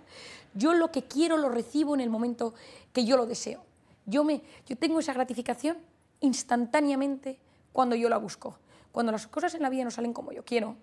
yo 0.53 0.73
lo 0.73 0.91
que 0.91 1.03
quiero 1.03 1.37
lo 1.37 1.49
recibo 1.49 1.93
en 1.95 2.01
el 2.01 2.09
momento 2.09 2.53
que 2.93 3.05
yo 3.05 3.17
lo 3.17 3.25
deseo. 3.25 3.63
Yo, 4.05 4.23
me, 4.23 4.41
yo 4.67 4.77
tengo 4.77 4.99
esa 4.99 5.13
gratificación 5.13 5.77
instantáneamente 6.19 7.39
cuando 7.73 7.95
yo 7.95 8.09
la 8.09 8.17
busco. 8.17 8.57
Cuando 8.91 9.11
las 9.11 9.27
cosas 9.27 9.53
en 9.55 9.61
la 9.61 9.69
vida 9.69 9.83
no 9.83 9.91
salen 9.91 10.13
como 10.13 10.31
yo 10.31 10.43
quiero, 10.43 10.75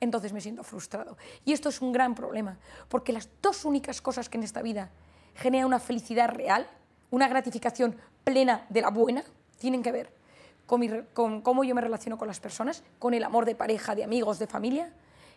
entonces 0.00 0.32
me 0.32 0.40
siento 0.40 0.62
frustrado. 0.62 1.16
Y 1.44 1.52
esto 1.52 1.68
es 1.68 1.80
un 1.80 1.92
gran 1.92 2.14
problema, 2.14 2.58
porque 2.88 3.12
las 3.12 3.28
dos 3.42 3.64
únicas 3.64 4.00
cosas 4.00 4.28
que 4.28 4.36
en 4.36 4.44
esta 4.44 4.62
vida 4.62 4.90
generan 5.34 5.66
una 5.66 5.80
felicidad 5.80 6.28
real, 6.28 6.68
una 7.10 7.28
gratificación 7.28 7.96
plena 8.24 8.66
de 8.68 8.82
la 8.82 8.90
buena, 8.90 9.24
tienen 9.58 9.82
que 9.82 9.92
ver 9.92 10.17
con, 10.68 10.86
con 11.14 11.40
cómo 11.40 11.64
yo 11.64 11.74
me 11.74 11.80
relaciono 11.80 12.18
con 12.18 12.28
las 12.28 12.38
personas, 12.38 12.84
con 13.00 13.14
el 13.14 13.24
amor 13.24 13.46
de 13.46 13.56
pareja, 13.56 13.96
de 13.96 14.04
amigos, 14.04 14.38
de 14.38 14.46
familia, 14.46 14.92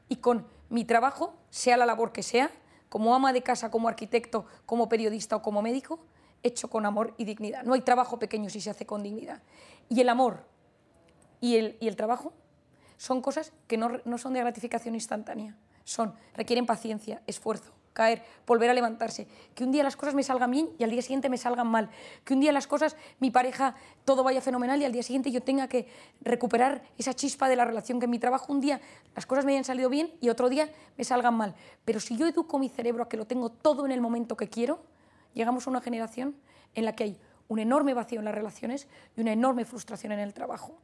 y 0.10 0.18
con 0.18 0.46
mi 0.70 0.84
trabajo, 0.86 1.34
sea 1.50 1.78
la 1.78 1.86
labor 1.86 2.12
que 2.12 2.22
sea, 2.22 2.52
como 2.90 3.16
ama 3.16 3.32
de 3.32 3.42
casa, 3.42 3.72
como 3.72 3.88
arquitecto, 3.88 4.46
como 4.66 4.90
periodista 4.90 5.38
o 5.38 5.42
como 5.42 5.62
médico, 5.62 6.00
hecho 6.44 6.70
con 6.70 6.86
amor 6.86 7.14
y 7.18 7.24
dignidad. 7.24 7.64
No 7.64 7.74
hay 7.74 7.82
trabajo 7.82 8.20
pequeño 8.20 8.50
si 8.50 8.60
se 8.60 8.70
hace 8.70 8.86
con 8.86 9.04
dignidad. 9.04 9.42
Y 9.88 10.02
el 10.02 10.10
amor 10.10 10.44
y 11.40 11.56
el, 11.56 11.78
y 11.80 11.88
el 11.88 11.96
trabajo 11.96 12.34
son 12.98 13.22
cosas 13.22 13.54
que 13.68 13.78
no, 13.78 14.02
no 14.04 14.18
son 14.18 14.34
de 14.34 14.42
gratificación 14.42 14.96
instantánea, 14.96 15.56
son, 15.86 16.14
requieren 16.36 16.66
paciencia, 16.66 17.22
esfuerzo, 17.26 17.72
caer, 17.94 18.24
volver 18.48 18.70
a 18.70 18.74
levantarse, 18.74 19.28
que 19.56 19.64
un 19.64 19.72
día 19.72 19.84
las 19.84 19.96
cosas 19.96 20.14
me 20.16 20.24
salgan 20.24 20.52
bien 20.52 20.70
y 20.78 20.84
al 20.84 20.92
día 20.92 21.02
siguiente 21.02 21.30
me 21.30 21.38
salgan 21.38 21.68
mal, 21.68 21.90
que 22.24 22.34
un 22.34 22.40
día 22.40 22.52
las 22.52 22.68
cosas, 22.68 22.96
mi 23.20 23.32
pareja, 23.32 23.76
todo 24.06 24.24
vaya 24.24 24.42
fenomenal 24.42 24.82
y 24.82 24.86
al 24.86 24.92
día 24.92 25.04
siguiente 25.04 25.32
yo 25.32 25.42
tenga 25.42 25.68
que 25.68 25.88
recuperar 26.22 26.84
esa 26.98 27.14
chispa 27.14 27.50
de 27.50 27.56
la 27.56 27.66
relación, 27.66 28.00
que 28.00 28.06
en 28.06 28.12
mi 28.12 28.20
trabajo 28.20 28.52
un 28.52 28.62
día 28.62 28.82
las 29.16 29.26
cosas 29.26 29.46
me 29.46 29.52
hayan 29.54 29.64
salido 29.64 29.90
bien 29.90 30.12
y 30.22 30.30
otro 30.30 30.50
día 30.50 30.70
me 30.98 31.04
salgan 31.04 31.36
mal. 31.36 31.56
Pero 31.86 32.00
si 32.00 32.18
yo 32.18 32.28
educo 32.28 32.60
mi 32.60 32.70
cerebro 32.70 33.04
a 33.04 33.10
que 33.10 33.18
lo 33.18 33.26
tengo 33.26 33.50
todo 33.50 33.86
en 33.86 33.92
el 33.92 34.02
momento 34.02 34.38
que 34.38 34.50
quiero, 34.50 34.84
llegamos 35.34 35.68
a 35.68 35.70
una 35.70 35.82
generación 35.82 36.36
en 36.76 36.86
la 36.86 36.96
que 36.96 37.04
hay 37.04 37.20
un 37.48 37.60
enorme 37.60 37.94
vacío 37.94 38.20
en 38.20 38.26
las 38.26 38.36
relaciones 38.36 38.88
y 39.18 39.22
una 39.22 39.34
enorme 39.34 39.66
frustración 39.66 40.14
en 40.14 40.20
el 40.20 40.34
trabajo. 40.34 40.78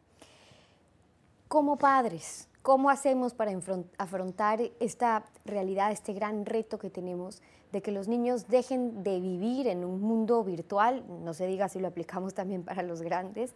Como 1.48 1.78
padres, 1.78 2.50
¿Cómo 2.68 2.90
hacemos 2.90 3.34
para 3.34 3.58
afrontar 3.98 4.60
esta 4.82 5.24
realidad, 5.46 5.94
este 5.94 6.12
gran 6.12 6.46
reto 6.46 6.78
que 6.78 6.90
tenemos 6.90 7.42
de 7.72 7.82
que 7.82 7.94
los 7.94 8.10
niños 8.10 8.50
dejen 8.50 9.04
de 9.04 9.22
vivir 9.22 9.68
en 9.68 9.86
un 9.86 10.02
mundo 10.02 10.44
virtual, 10.44 11.02
no 11.24 11.34
se 11.34 11.48
diga 11.48 11.70
si 11.70 11.80
lo 11.80 11.88
aplicamos 11.88 12.34
también 12.34 12.64
para 12.64 12.84
los 12.84 13.02
grandes, 13.02 13.54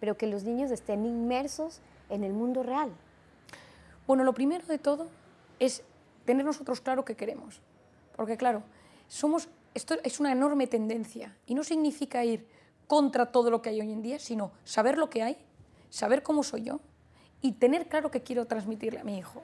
pero 0.00 0.16
que 0.16 0.26
los 0.26 0.44
niños 0.44 0.70
estén 0.70 1.04
inmersos 1.04 1.82
en 2.08 2.24
el 2.24 2.32
mundo 2.32 2.62
real? 2.62 2.90
Bueno, 4.06 4.24
lo 4.24 4.32
primero 4.32 4.64
de 4.64 4.78
todo 4.78 5.08
es 5.58 5.82
tener 6.24 6.46
nosotros 6.46 6.80
claro 6.80 7.04
qué 7.04 7.16
queremos, 7.16 7.60
porque 8.16 8.38
claro, 8.38 8.62
somos, 9.08 9.50
esto 9.74 9.96
es 10.04 10.20
una 10.20 10.32
enorme 10.32 10.66
tendencia 10.68 11.36
y 11.46 11.54
no 11.54 11.64
significa 11.64 12.24
ir 12.24 12.48
contra 12.86 13.30
todo 13.30 13.50
lo 13.50 13.60
que 13.60 13.68
hay 13.68 13.82
hoy 13.82 13.92
en 13.92 14.00
día, 14.00 14.18
sino 14.18 14.52
saber 14.64 14.96
lo 14.96 15.10
que 15.10 15.22
hay, 15.22 15.36
saber 15.90 16.22
cómo 16.22 16.42
soy 16.42 16.62
yo, 16.62 16.80
y 17.44 17.52
tener 17.52 17.88
claro 17.88 18.10
qué 18.10 18.22
quiero 18.22 18.46
transmitirle 18.46 19.00
a 19.00 19.04
mi 19.04 19.18
hijo. 19.18 19.42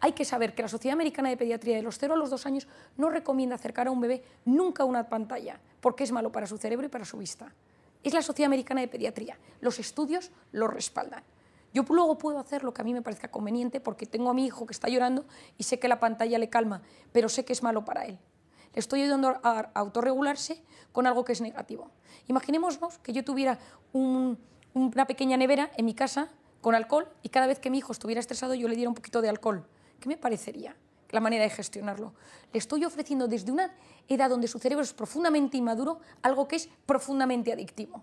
Hay 0.00 0.12
que 0.12 0.26
saber 0.26 0.54
que 0.54 0.60
la 0.60 0.68
Sociedad 0.68 0.92
Americana 0.92 1.30
de 1.30 1.38
Pediatría 1.38 1.74
de 1.74 1.82
los 1.82 1.96
0 1.98 2.12
a 2.12 2.16
los 2.18 2.28
2 2.28 2.44
años 2.44 2.68
no 2.98 3.08
recomienda 3.08 3.54
acercar 3.54 3.88
a 3.88 3.90
un 3.90 3.98
bebé 3.98 4.22
nunca 4.44 4.84
una 4.84 5.08
pantalla, 5.08 5.58
porque 5.80 6.04
es 6.04 6.12
malo 6.12 6.30
para 6.30 6.46
su 6.46 6.58
cerebro 6.58 6.84
y 6.84 6.90
para 6.90 7.06
su 7.06 7.16
vista. 7.16 7.54
Es 8.04 8.12
la 8.12 8.20
Sociedad 8.20 8.48
Americana 8.48 8.82
de 8.82 8.88
Pediatría. 8.88 9.38
Los 9.62 9.78
estudios 9.78 10.32
lo 10.52 10.68
respaldan. 10.68 11.24
Yo 11.72 11.82
luego 11.88 12.18
puedo 12.18 12.38
hacer 12.38 12.62
lo 12.62 12.74
que 12.74 12.82
a 12.82 12.84
mí 12.84 12.92
me 12.92 13.00
parezca 13.00 13.30
conveniente 13.30 13.80
porque 13.80 14.04
tengo 14.04 14.28
a 14.28 14.34
mi 14.34 14.44
hijo 14.44 14.66
que 14.66 14.74
está 14.74 14.90
llorando 14.90 15.24
y 15.56 15.62
sé 15.62 15.78
que 15.78 15.88
la 15.88 15.98
pantalla 15.98 16.38
le 16.38 16.50
calma, 16.50 16.82
pero 17.10 17.30
sé 17.30 17.46
que 17.46 17.54
es 17.54 17.62
malo 17.62 17.86
para 17.86 18.04
él. 18.04 18.18
Le 18.74 18.80
estoy 18.80 19.00
ayudando 19.00 19.40
a 19.42 19.70
autorregularse 19.72 20.62
con 20.92 21.06
algo 21.06 21.24
que 21.24 21.32
es 21.32 21.40
negativo. 21.40 21.90
Imaginémonos 22.28 22.98
que 22.98 23.14
yo 23.14 23.24
tuviera 23.24 23.58
una 23.94 25.06
pequeña 25.06 25.38
nevera 25.38 25.70
en 25.78 25.86
mi 25.86 25.94
casa 25.94 26.28
con 26.60 26.74
alcohol 26.74 27.08
y 27.22 27.28
cada 27.28 27.46
vez 27.46 27.58
que 27.58 27.70
mi 27.70 27.78
hijo 27.78 27.92
estuviera 27.92 28.20
estresado 28.20 28.54
yo 28.54 28.68
le 28.68 28.76
diera 28.76 28.88
un 28.88 28.94
poquito 28.94 29.22
de 29.22 29.28
alcohol. 29.28 29.66
¿Qué 29.98 30.08
me 30.08 30.16
parecería? 30.16 30.76
La 31.10 31.20
manera 31.20 31.44
de 31.44 31.50
gestionarlo. 31.50 32.14
Le 32.52 32.58
estoy 32.58 32.84
ofreciendo 32.84 33.26
desde 33.26 33.50
una 33.50 33.74
edad 34.08 34.30
donde 34.30 34.48
su 34.48 34.58
cerebro 34.58 34.84
es 34.84 34.92
profundamente 34.92 35.56
inmaduro 35.56 36.00
algo 36.22 36.46
que 36.46 36.56
es 36.56 36.68
profundamente 36.86 37.52
adictivo. 37.52 38.02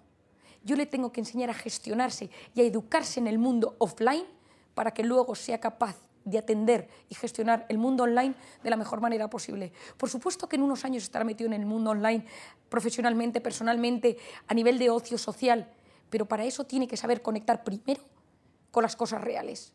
Yo 0.64 0.76
le 0.76 0.86
tengo 0.86 1.12
que 1.12 1.22
enseñar 1.22 1.50
a 1.50 1.54
gestionarse 1.54 2.30
y 2.54 2.62
a 2.62 2.64
educarse 2.64 3.20
en 3.20 3.28
el 3.28 3.38
mundo 3.38 3.76
offline 3.80 4.26
para 4.74 4.92
que 4.92 5.04
luego 5.04 5.36
sea 5.36 5.60
capaz 5.60 5.96
de 6.26 6.38
atender 6.38 6.90
y 7.08 7.16
gestionar 7.16 7.66
el 7.70 7.78
mundo 7.78 8.04
online 8.04 8.36
de 8.62 8.70
la 8.70 8.76
mejor 8.76 9.00
manera 9.00 9.30
posible. 9.30 9.72
Por 9.96 10.10
supuesto 10.10 10.50
que 10.50 10.58
en 10.58 10.64
unos 10.64 10.84
años 10.84 11.04
estará 11.04 11.24
metido 11.24 11.48
en 11.48 11.54
el 11.54 11.66
mundo 11.66 11.92
online 11.92 12.26
profesionalmente, 12.68 13.40
personalmente, 13.40 14.18
a 14.48 14.54
nivel 14.54 14.78
de 14.78 14.90
ocio 14.90 15.18
social, 15.18 15.72
pero 16.10 16.26
para 16.26 16.44
eso 16.44 16.66
tiene 16.66 16.88
que 16.88 16.98
saber 16.98 17.22
conectar 17.22 17.64
primero 17.64 18.02
con 18.72 18.84
las 18.84 18.96
cosas 18.96 19.22
reales. 19.22 19.74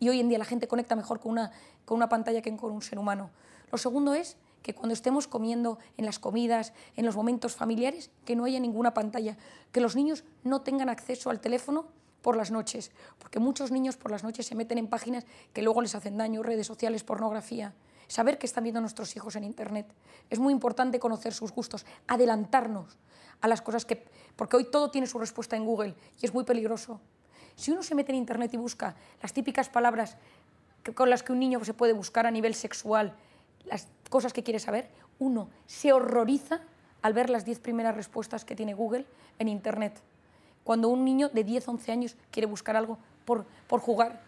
Y 0.00 0.08
hoy 0.08 0.20
en 0.20 0.28
día 0.28 0.38
la 0.38 0.44
gente 0.44 0.68
conecta 0.68 0.96
mejor 0.96 1.20
con 1.20 1.32
una, 1.32 1.52
con 1.84 1.96
una 1.96 2.08
pantalla 2.08 2.42
que 2.42 2.56
con 2.56 2.72
un 2.72 2.82
ser 2.82 2.98
humano. 2.98 3.30
Lo 3.70 3.78
segundo 3.78 4.14
es 4.14 4.36
que 4.62 4.74
cuando 4.74 4.94
estemos 4.94 5.28
comiendo 5.28 5.78
en 5.98 6.06
las 6.06 6.18
comidas, 6.18 6.72
en 6.96 7.04
los 7.04 7.16
momentos 7.16 7.54
familiares, 7.54 8.10
que 8.24 8.34
no 8.34 8.44
haya 8.44 8.58
ninguna 8.60 8.94
pantalla, 8.94 9.36
que 9.72 9.80
los 9.80 9.94
niños 9.94 10.24
no 10.42 10.62
tengan 10.62 10.88
acceso 10.88 11.28
al 11.28 11.40
teléfono 11.40 11.86
por 12.22 12.36
las 12.36 12.50
noches, 12.50 12.90
porque 13.18 13.38
muchos 13.38 13.70
niños 13.70 13.98
por 13.98 14.10
las 14.10 14.24
noches 14.24 14.46
se 14.46 14.54
meten 14.54 14.78
en 14.78 14.88
páginas 14.88 15.26
que 15.52 15.60
luego 15.60 15.82
les 15.82 15.94
hacen 15.94 16.16
daño, 16.16 16.42
redes 16.42 16.66
sociales, 16.66 17.04
pornografía. 17.04 17.74
Saber 18.08 18.38
qué 18.38 18.46
están 18.46 18.64
viendo 18.64 18.80
nuestros 18.80 19.14
hijos 19.16 19.36
en 19.36 19.44
Internet. 19.44 19.86
Es 20.30 20.38
muy 20.38 20.52
importante 20.52 20.98
conocer 20.98 21.34
sus 21.34 21.52
gustos, 21.52 21.84
adelantarnos 22.06 22.96
a 23.42 23.48
las 23.48 23.60
cosas 23.60 23.84
que... 23.84 24.06
Porque 24.36 24.56
hoy 24.56 24.70
todo 24.70 24.90
tiene 24.90 25.06
su 25.06 25.18
respuesta 25.18 25.56
en 25.56 25.66
Google 25.66 25.94
y 26.20 26.24
es 26.24 26.32
muy 26.32 26.44
peligroso. 26.44 27.00
Si 27.56 27.70
uno 27.70 27.82
se 27.82 27.94
mete 27.94 28.12
en 28.12 28.18
Internet 28.18 28.52
y 28.54 28.56
busca 28.56 28.94
las 29.22 29.32
típicas 29.32 29.68
palabras 29.68 30.16
con 30.94 31.08
las 31.08 31.22
que 31.22 31.32
un 31.32 31.38
niño 31.38 31.64
se 31.64 31.74
puede 31.74 31.92
buscar 31.92 32.26
a 32.26 32.30
nivel 32.30 32.54
sexual, 32.54 33.14
las 33.64 33.88
cosas 34.10 34.32
que 34.32 34.42
quiere 34.42 34.58
saber, 34.58 34.90
uno 35.18 35.48
se 35.66 35.92
horroriza 35.92 36.60
al 37.02 37.12
ver 37.12 37.30
las 37.30 37.44
10 37.44 37.60
primeras 37.60 37.94
respuestas 37.96 38.44
que 38.44 38.56
tiene 38.56 38.74
Google 38.74 39.06
en 39.38 39.48
Internet. 39.48 40.00
Cuando 40.64 40.88
un 40.88 41.04
niño 41.04 41.28
de 41.28 41.44
10, 41.44 41.68
11 41.68 41.92
años 41.92 42.16
quiere 42.30 42.46
buscar 42.46 42.76
algo 42.76 42.98
por, 43.24 43.44
por 43.66 43.80
jugar, 43.80 44.20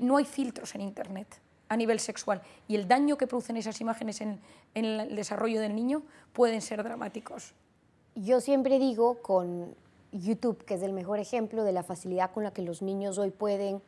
no 0.00 0.16
hay 0.16 0.24
filtros 0.24 0.74
en 0.74 0.80
Internet 0.80 1.40
a 1.68 1.76
nivel 1.76 2.00
sexual 2.00 2.42
y 2.68 2.76
el 2.76 2.86
daño 2.86 3.16
que 3.16 3.26
producen 3.26 3.56
esas 3.56 3.80
imágenes 3.80 4.20
en, 4.20 4.40
en 4.74 4.84
el 4.84 5.16
desarrollo 5.16 5.60
del 5.60 5.74
niño 5.74 6.02
pueden 6.32 6.60
ser 6.60 6.82
dramáticos. 6.82 7.54
Yo 8.14 8.40
siempre 8.40 8.78
digo 8.78 9.22
con 9.22 9.74
YouTube, 10.12 10.64
que 10.64 10.74
es 10.74 10.82
el 10.82 10.92
mejor 10.92 11.18
ejemplo 11.18 11.64
de 11.64 11.72
la 11.72 11.82
facilidad 11.82 12.30
con 12.30 12.44
la 12.44 12.52
que 12.52 12.62
los 12.62 12.82
niños 12.82 13.18
hoy 13.18 13.30
pueden 13.30 13.82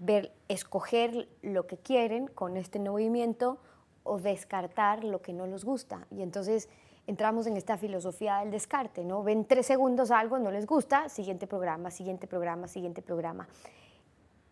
ver, 0.00 0.32
escoger 0.48 1.28
lo 1.42 1.66
que 1.66 1.76
quieren 1.76 2.26
con 2.26 2.56
este 2.56 2.78
movimiento 2.78 3.58
o 4.02 4.18
descartar 4.18 5.04
lo 5.04 5.22
que 5.22 5.32
no 5.32 5.46
les 5.46 5.64
gusta. 5.64 6.06
Y 6.10 6.22
entonces 6.22 6.68
entramos 7.06 7.46
en 7.46 7.56
esta 7.56 7.78
filosofía 7.78 8.38
del 8.38 8.50
descarte, 8.50 9.04
¿no? 9.04 9.22
Ven 9.22 9.44
tres 9.44 9.66
segundos 9.66 10.10
algo, 10.10 10.38
no 10.38 10.50
les 10.50 10.66
gusta, 10.66 11.08
siguiente 11.08 11.46
programa, 11.46 11.90
siguiente 11.90 12.26
programa, 12.26 12.68
siguiente 12.68 13.02
programa. 13.02 13.48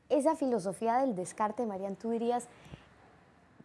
esa 0.09 0.37
filosofía 0.37 0.99
del 0.99 1.17
descarte, 1.17 1.67
Marian, 1.67 1.97
tú 1.97 2.11
dirías 2.11 2.47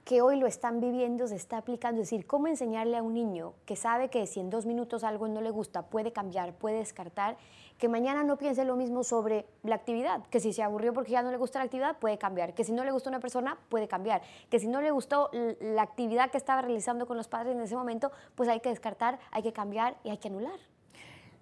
que 0.09 0.23
hoy 0.23 0.39
lo 0.39 0.47
están 0.47 0.79
viviendo, 0.79 1.27
se 1.27 1.35
está 1.35 1.57
aplicando, 1.57 2.01
es 2.01 2.09
decir, 2.09 2.25
cómo 2.25 2.47
enseñarle 2.47 2.97
a 2.97 3.03
un 3.03 3.13
niño 3.13 3.53
que 3.67 3.75
sabe 3.75 4.09
que 4.09 4.25
si 4.25 4.39
en 4.39 4.49
dos 4.49 4.65
minutos 4.65 5.03
algo 5.03 5.27
no 5.27 5.39
le 5.39 5.51
gusta, 5.51 5.83
puede 5.83 6.11
cambiar, 6.11 6.55
puede 6.55 6.77
descartar, 6.77 7.37
que 7.77 7.87
mañana 7.89 8.23
no 8.23 8.35
piense 8.35 8.65
lo 8.65 8.75
mismo 8.75 9.03
sobre 9.03 9.45
la 9.61 9.75
actividad, 9.75 10.25
que 10.31 10.39
si 10.39 10.51
se 10.51 10.63
aburrió 10.63 10.95
porque 10.95 11.11
ya 11.11 11.21
no 11.21 11.29
le 11.29 11.37
gusta 11.37 11.59
la 11.59 11.65
actividad, 11.65 11.99
puede 11.99 12.17
cambiar, 12.17 12.55
que 12.55 12.63
si 12.63 12.71
no 12.71 12.83
le 12.83 12.89
gustó 12.89 13.11
una 13.11 13.19
persona, 13.19 13.59
puede 13.69 13.87
cambiar, 13.87 14.23
que 14.49 14.57
si 14.57 14.67
no 14.67 14.81
le 14.81 14.89
gustó 14.89 15.29
la 15.61 15.83
actividad 15.83 16.31
que 16.31 16.37
estaba 16.37 16.63
realizando 16.63 17.05
con 17.05 17.15
los 17.15 17.27
padres 17.27 17.55
en 17.55 17.61
ese 17.61 17.75
momento, 17.75 18.11
pues 18.33 18.49
hay 18.49 18.61
que 18.61 18.69
descartar, 18.69 19.19
hay 19.29 19.43
que 19.43 19.53
cambiar 19.53 19.95
y 20.03 20.09
hay 20.09 20.17
que 20.17 20.29
anular. 20.29 20.59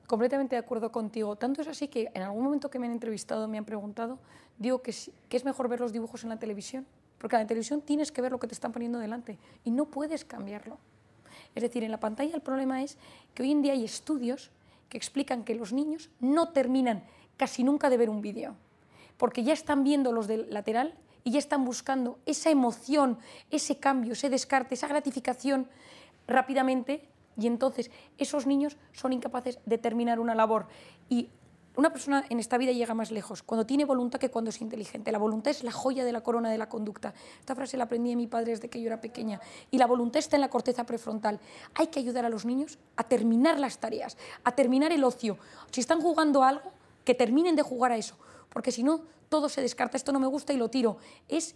Completamente 0.07 0.57
de 0.57 0.59
acuerdo 0.59 0.91
contigo. 0.91 1.37
Tanto 1.37 1.61
es 1.61 1.69
así 1.69 1.87
que 1.87 2.11
en 2.13 2.21
algún 2.21 2.43
momento 2.43 2.69
que 2.69 2.79
me 2.79 2.87
han 2.87 2.91
entrevistado, 2.91 3.47
me 3.47 3.57
han 3.57 3.65
preguntado, 3.65 4.19
digo 4.57 4.81
que, 4.81 4.93
que 5.29 5.37
es 5.37 5.45
mejor 5.45 5.69
ver 5.69 5.79
los 5.79 5.93
dibujos 5.93 6.25
en 6.25 6.29
la 6.31 6.37
televisión, 6.37 6.85
porque 7.17 7.35
en 7.35 7.43
la 7.43 7.47
televisión 7.47 7.81
tienes 7.81 8.11
que 8.11 8.21
ver 8.21 8.31
lo 8.31 8.39
que 8.39 8.47
te 8.47 8.53
están 8.53 8.71
poniendo 8.71 8.99
delante 8.99 9.37
y 9.63 9.71
no 9.71 9.85
puedes 9.85 10.25
cambiarlo. 10.25 10.77
Es 11.55 11.63
decir, 11.63 11.83
en 11.83 11.91
la 11.91 11.99
pantalla 11.99 12.35
el 12.35 12.41
problema 12.41 12.83
es 12.83 12.97
que 13.33 13.43
hoy 13.43 13.51
en 13.51 13.61
día 13.61 13.73
hay 13.73 13.83
estudios 13.83 14.51
que 14.89 14.97
explican 14.97 15.43
que 15.43 15.55
los 15.55 15.73
niños 15.73 16.09
no 16.19 16.49
terminan 16.49 17.03
casi 17.35 17.63
nunca 17.63 17.89
de 17.89 17.97
ver 17.97 18.09
un 18.09 18.21
vídeo, 18.21 18.55
porque 19.17 19.43
ya 19.43 19.53
están 19.53 19.83
viendo 19.83 20.11
los 20.11 20.27
del 20.27 20.51
lateral 20.51 20.93
y 21.23 21.31
ya 21.31 21.39
están 21.39 21.65
buscando 21.65 22.19
esa 22.25 22.49
emoción, 22.49 23.17
ese 23.51 23.77
cambio, 23.77 24.13
ese 24.13 24.29
descarte, 24.29 24.75
esa 24.75 24.87
gratificación 24.87 25.67
rápidamente 26.27 27.07
y 27.37 27.47
entonces 27.47 27.91
esos 28.17 28.47
niños 28.47 28.77
son 28.93 29.13
incapaces 29.13 29.59
de 29.65 29.77
terminar 29.77 30.19
una 30.19 30.35
labor 30.35 30.67
y 31.09 31.29
una 31.77 31.91
persona 31.91 32.25
en 32.29 32.39
esta 32.39 32.57
vida 32.57 32.71
llega 32.71 32.95
más 32.95 33.11
lejos 33.11 33.43
cuando 33.43 33.65
tiene 33.65 33.85
voluntad 33.85 34.19
que 34.19 34.29
cuando 34.29 34.49
es 34.49 34.61
inteligente. 34.61 35.11
La 35.11 35.19
voluntad 35.19 35.51
es 35.51 35.63
la 35.63 35.71
joya 35.71 36.03
de 36.03 36.11
la 36.11 36.21
corona 36.21 36.49
de 36.49 36.57
la 36.57 36.67
conducta. 36.67 37.13
Esta 37.39 37.53
frase 37.53 37.77
la 37.77 37.83
aprendí 37.83 38.09
de 38.09 38.15
mi 38.15 38.25
padre 38.25 38.51
desde 38.51 38.67
que 38.67 38.81
yo 38.81 38.87
era 38.87 38.99
pequeña. 38.99 39.39
Y 39.69 39.77
la 39.77 39.85
voluntad 39.85 40.17
está 40.17 40.35
en 40.35 40.41
la 40.41 40.49
corteza 40.49 40.85
prefrontal. 40.85 41.39
Hay 41.75 41.87
que 41.87 41.99
ayudar 41.99 42.25
a 42.25 42.29
los 42.29 42.45
niños 42.45 42.79
a 42.95 43.03
terminar 43.03 43.59
las 43.59 43.77
tareas, 43.77 44.17
a 44.43 44.53
terminar 44.53 44.91
el 44.91 45.03
ocio. 45.03 45.37
Si 45.71 45.79
están 45.79 46.01
jugando 46.01 46.43
algo, 46.43 46.71
que 47.05 47.13
terminen 47.13 47.55
de 47.55 47.61
jugar 47.61 47.91
a 47.91 47.97
eso. 47.97 48.15
Porque 48.49 48.71
si 48.71 48.81
no, 48.81 49.01
todo 49.29 49.47
se 49.47 49.61
descarta. 49.61 49.97
Esto 49.97 50.11
no 50.11 50.19
me 50.19 50.27
gusta 50.27 50.53
y 50.53 50.57
lo 50.57 50.69
tiro. 50.69 50.97
Es 51.27 51.55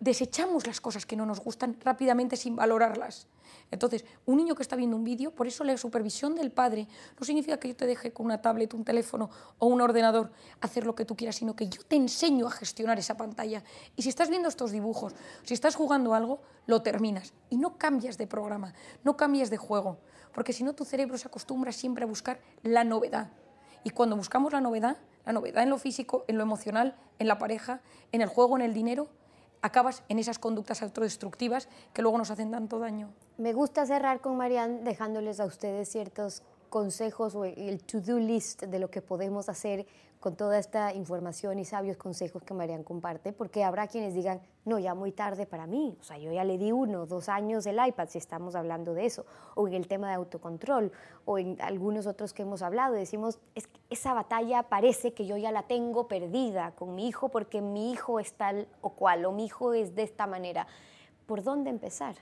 desechamos 0.00 0.66
las 0.66 0.80
cosas 0.80 1.06
que 1.06 1.16
no 1.16 1.26
nos 1.26 1.40
gustan 1.40 1.76
rápidamente 1.82 2.36
sin 2.36 2.56
valorarlas. 2.56 3.26
Entonces, 3.70 4.04
un 4.26 4.36
niño 4.36 4.54
que 4.54 4.62
está 4.62 4.76
viendo 4.76 4.96
un 4.96 5.04
vídeo, 5.04 5.30
por 5.30 5.46
eso 5.46 5.64
la 5.64 5.76
supervisión 5.76 6.34
del 6.34 6.50
padre 6.50 6.86
no 7.18 7.24
significa 7.24 7.58
que 7.58 7.68
yo 7.68 7.76
te 7.76 7.86
deje 7.86 8.12
con 8.12 8.26
una 8.26 8.40
tablet, 8.40 8.74
un 8.74 8.84
teléfono 8.84 9.30
o 9.58 9.66
un 9.66 9.80
ordenador 9.80 10.30
hacer 10.60 10.86
lo 10.86 10.94
que 10.94 11.04
tú 11.04 11.16
quieras, 11.16 11.36
sino 11.36 11.56
que 11.56 11.68
yo 11.68 11.82
te 11.82 11.96
enseño 11.96 12.46
a 12.46 12.50
gestionar 12.50 12.98
esa 12.98 13.16
pantalla. 13.16 13.62
Y 13.96 14.02
si 14.02 14.08
estás 14.08 14.28
viendo 14.28 14.48
estos 14.48 14.70
dibujos, 14.70 15.14
si 15.42 15.54
estás 15.54 15.74
jugando 15.74 16.14
algo, 16.14 16.40
lo 16.66 16.82
terminas. 16.82 17.32
Y 17.50 17.56
no 17.56 17.76
cambias 17.78 18.18
de 18.18 18.26
programa, 18.26 18.74
no 19.02 19.16
cambias 19.16 19.50
de 19.50 19.56
juego, 19.56 19.98
porque 20.32 20.52
si 20.52 20.64
no 20.64 20.74
tu 20.74 20.84
cerebro 20.84 21.18
se 21.18 21.28
acostumbra 21.28 21.72
siempre 21.72 22.04
a 22.04 22.06
buscar 22.06 22.40
la 22.62 22.84
novedad. 22.84 23.30
Y 23.82 23.90
cuando 23.90 24.16
buscamos 24.16 24.52
la 24.52 24.60
novedad, 24.60 24.96
la 25.24 25.32
novedad 25.32 25.62
en 25.62 25.70
lo 25.70 25.78
físico, 25.78 26.24
en 26.28 26.36
lo 26.36 26.42
emocional, 26.42 26.96
en 27.18 27.28
la 27.28 27.38
pareja, 27.38 27.80
en 28.12 28.20
el 28.20 28.28
juego, 28.28 28.56
en 28.56 28.62
el 28.62 28.74
dinero, 28.74 29.08
acabas 29.64 30.02
en 30.10 30.18
esas 30.18 30.38
conductas 30.38 30.82
autodestructivas 30.82 31.68
que 31.94 32.02
luego 32.02 32.18
nos 32.18 32.30
hacen 32.30 32.50
tanto 32.50 32.78
daño. 32.78 33.08
Me 33.38 33.54
gusta 33.54 33.86
cerrar 33.86 34.20
con 34.20 34.36
Marian 34.36 34.84
dejándoles 34.84 35.40
a 35.40 35.46
ustedes 35.46 35.88
ciertos 35.88 36.42
consejos 36.68 37.34
o 37.34 37.46
el 37.46 37.82
to-do 37.82 38.18
list 38.18 38.64
de 38.64 38.78
lo 38.78 38.90
que 38.90 39.00
podemos 39.00 39.48
hacer 39.48 39.86
con 40.24 40.36
toda 40.36 40.58
esta 40.58 40.94
información 40.94 41.58
y 41.58 41.66
sabios 41.66 41.98
consejos 41.98 42.42
que 42.42 42.54
Marian 42.54 42.82
comparte, 42.82 43.34
porque 43.34 43.62
habrá 43.62 43.88
quienes 43.88 44.14
digan, 44.14 44.40
no, 44.64 44.78
ya 44.78 44.94
muy 44.94 45.12
tarde 45.12 45.44
para 45.44 45.66
mí, 45.66 45.98
o 46.00 46.02
sea, 46.02 46.16
yo 46.16 46.32
ya 46.32 46.44
le 46.44 46.56
di 46.56 46.72
uno, 46.72 47.04
dos 47.04 47.28
años 47.28 47.66
el 47.66 47.78
iPad, 47.86 48.08
si 48.08 48.16
estamos 48.16 48.54
hablando 48.54 48.94
de 48.94 49.04
eso, 49.04 49.26
o 49.54 49.68
en 49.68 49.74
el 49.74 49.86
tema 49.86 50.08
de 50.08 50.14
autocontrol, 50.14 50.92
o 51.26 51.38
en 51.38 51.60
algunos 51.60 52.06
otros 52.06 52.32
que 52.32 52.40
hemos 52.40 52.62
hablado, 52.62 52.94
decimos, 52.94 53.38
es 53.54 53.68
esa 53.90 54.14
batalla 54.14 54.62
parece 54.62 55.12
que 55.12 55.26
yo 55.26 55.36
ya 55.36 55.52
la 55.52 55.64
tengo 55.64 56.08
perdida 56.08 56.70
con 56.70 56.94
mi 56.94 57.06
hijo 57.06 57.28
porque 57.28 57.60
mi 57.60 57.92
hijo 57.92 58.18
es 58.18 58.32
tal 58.32 58.66
o 58.80 58.94
cual, 58.94 59.26
o 59.26 59.32
mi 59.32 59.44
hijo 59.44 59.74
es 59.74 59.94
de 59.94 60.04
esta 60.04 60.26
manera. 60.26 60.66
¿Por 61.26 61.42
dónde 61.42 61.68
empezar? 61.68 62.16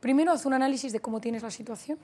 Primero, 0.00 0.32
haz 0.32 0.44
un 0.44 0.52
análisis 0.52 0.92
de 0.92 1.00
cómo 1.00 1.18
tienes 1.18 1.42
la 1.42 1.50
situación. 1.50 1.98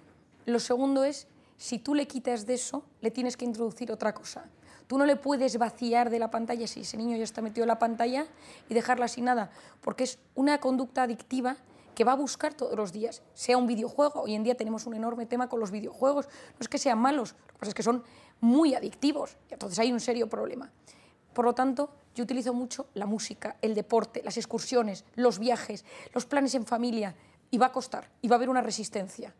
Lo 0.46 0.58
segundo 0.58 1.04
es, 1.04 1.28
si 1.58 1.78
tú 1.78 1.94
le 1.94 2.06
quitas 2.06 2.46
de 2.46 2.54
eso, 2.54 2.82
le 3.02 3.10
tienes 3.10 3.36
que 3.36 3.44
introducir 3.44 3.92
otra 3.92 4.14
cosa. 4.14 4.48
Tú 4.86 4.98
no 4.98 5.06
le 5.06 5.16
puedes 5.16 5.58
vaciar 5.58 6.10
de 6.10 6.18
la 6.18 6.30
pantalla 6.30 6.66
si 6.66 6.80
ese 6.80 6.96
niño 6.96 7.16
ya 7.16 7.24
está 7.24 7.42
metido 7.42 7.64
en 7.64 7.68
la 7.68 7.78
pantalla 7.78 8.26
y 8.68 8.74
dejarla 8.74 9.08
sin 9.08 9.24
nada, 9.24 9.50
porque 9.80 10.04
es 10.04 10.18
una 10.34 10.58
conducta 10.58 11.02
adictiva 11.02 11.56
que 11.96 12.04
va 12.04 12.12
a 12.12 12.16
buscar 12.16 12.52
todos 12.52 12.76
los 12.76 12.92
días, 12.92 13.22
sea 13.32 13.56
un 13.56 13.66
videojuego. 13.66 14.22
Hoy 14.22 14.34
en 14.34 14.44
día 14.44 14.54
tenemos 14.54 14.86
un 14.86 14.94
enorme 14.94 15.24
tema 15.24 15.48
con 15.48 15.60
los 15.60 15.70
videojuegos. 15.70 16.26
No 16.26 16.60
es 16.60 16.68
que 16.68 16.76
sean 16.76 16.98
malos, 16.98 17.32
lo 17.32 17.54
que 17.54 17.58
pasa 17.58 17.70
es 17.70 17.74
que 17.74 17.82
son 17.82 18.04
muy 18.40 18.74
adictivos. 18.74 19.38
Y 19.48 19.54
entonces 19.54 19.78
hay 19.78 19.92
un 19.92 20.00
serio 20.00 20.28
problema. 20.28 20.70
Por 21.32 21.46
lo 21.46 21.54
tanto, 21.54 21.90
yo 22.14 22.24
utilizo 22.24 22.52
mucho 22.52 22.86
la 22.94 23.06
música, 23.06 23.56
el 23.62 23.74
deporte, 23.74 24.22
las 24.22 24.36
excursiones, 24.36 25.04
los 25.14 25.38
viajes, 25.38 25.86
los 26.12 26.26
planes 26.26 26.54
en 26.54 26.66
familia. 26.66 27.14
Y 27.50 27.58
va 27.58 27.66
a 27.66 27.72
costar, 27.72 28.10
y 28.20 28.28
va 28.28 28.34
a 28.34 28.38
haber 28.38 28.50
una 28.50 28.60
resistencia. 28.60 29.32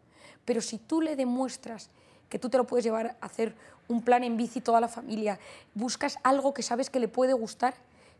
Pero 0.45 0.63
si 0.63 0.79
tú 0.79 1.03
le 1.03 1.15
demuestras 1.15 1.91
que 2.29 2.39
tú 2.39 2.49
te 2.49 2.59
lo 2.59 2.67
puedes 2.67 2.85
llevar 2.85 3.17
a 3.21 3.27
hacer 3.27 3.55
un 3.89 4.03
plan 4.03 4.25
en 4.25 4.37
bici 4.37 4.61
toda 4.61 4.81
la 4.81 4.89
familia, 4.89 5.39
buscas 5.75 6.19
algo 6.23 6.55
que 6.55 6.63
sabes 6.63 6.91
que 6.91 7.01
le 7.01 7.09
puede 7.09 7.33
gustar. 7.33 7.75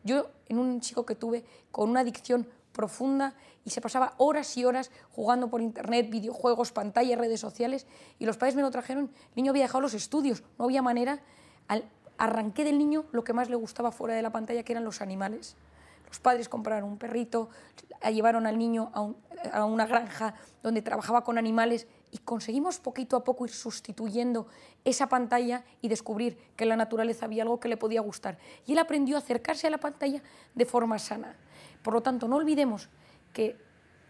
Yo, 0.05 0.31
en 0.49 0.59
un 0.59 0.81
chico 0.81 1.05
que 1.05 1.15
tuve 1.15 1.45
con 1.73 1.91
una 1.91 2.01
adicción 2.01 2.47
profunda 2.73 3.35
y 3.65 3.71
se 3.71 3.81
pasaba 3.81 4.15
horas 4.19 4.57
y 4.57 4.65
horas 4.65 4.91
jugando 5.11 5.49
por 5.49 5.61
internet, 5.61 6.09
videojuegos, 6.11 6.71
pantallas, 6.71 7.19
redes 7.19 7.41
sociales, 7.41 7.87
y 8.19 8.27
los 8.27 8.37
padres 8.37 8.55
me 8.55 8.63
lo 8.63 8.71
trajeron, 8.71 9.11
el 9.31 9.35
niño 9.35 9.51
había 9.51 9.65
dejado 9.65 9.81
los 9.81 9.95
estudios, 9.95 10.45
no 10.59 10.67
había 10.67 10.83
manera, 10.83 11.21
al, 11.67 11.85
arranqué 12.19 12.65
del 12.65 12.79
niño 12.79 13.07
lo 13.13 13.25
que 13.25 13.33
más 13.33 13.49
le 13.49 13.57
gustaba 13.57 13.91
fuera 13.91 14.15
de 14.15 14.23
la 14.23 14.31
pantalla, 14.31 14.63
que 14.63 14.73
eran 14.73 14.85
los 14.85 15.01
animales. 15.01 15.57
Los 16.07 16.21
padres 16.21 16.49
compraron 16.49 16.89
un 16.89 16.99
perrito, 16.99 17.49
llevaron 18.13 18.47
al 18.47 18.59
niño 18.59 18.93
a, 18.95 19.59
a 19.59 19.65
una 19.65 19.87
granja 19.87 20.35
donde 20.63 20.83
trabajaba 20.83 21.25
con 21.25 21.37
animales 21.37 21.89
y 22.17 22.19
conseguimos 22.19 22.79
poquito 22.79 23.15
a 23.15 23.25
poco 23.25 23.45
ir 23.45 23.51
sustituyendo 23.51 24.47
esa 24.87 25.07
pantalla 25.07 25.65
y 25.83 25.89
descubrir 25.89 26.39
que 26.57 26.65
en 26.65 26.71
la 26.71 26.77
naturaleza 26.77 27.27
había 27.27 27.43
algo 27.43 27.61
que 27.61 27.69
le 27.69 27.77
podía 27.77 28.01
gustar. 28.01 28.39
Y 28.65 28.73
él 28.73 28.79
aprendió 28.79 29.17
a 29.17 29.19
acercarse 29.19 29.67
a 29.67 29.71
la 29.71 29.77
pantalla 29.77 30.23
de 30.55 30.65
forma 30.65 30.99
sana. 30.99 31.37
Por 31.83 31.93
lo 31.93 32.01
tanto, 32.01 32.27
no 32.27 32.37
olvidemos 32.37 32.89
que 33.35 33.59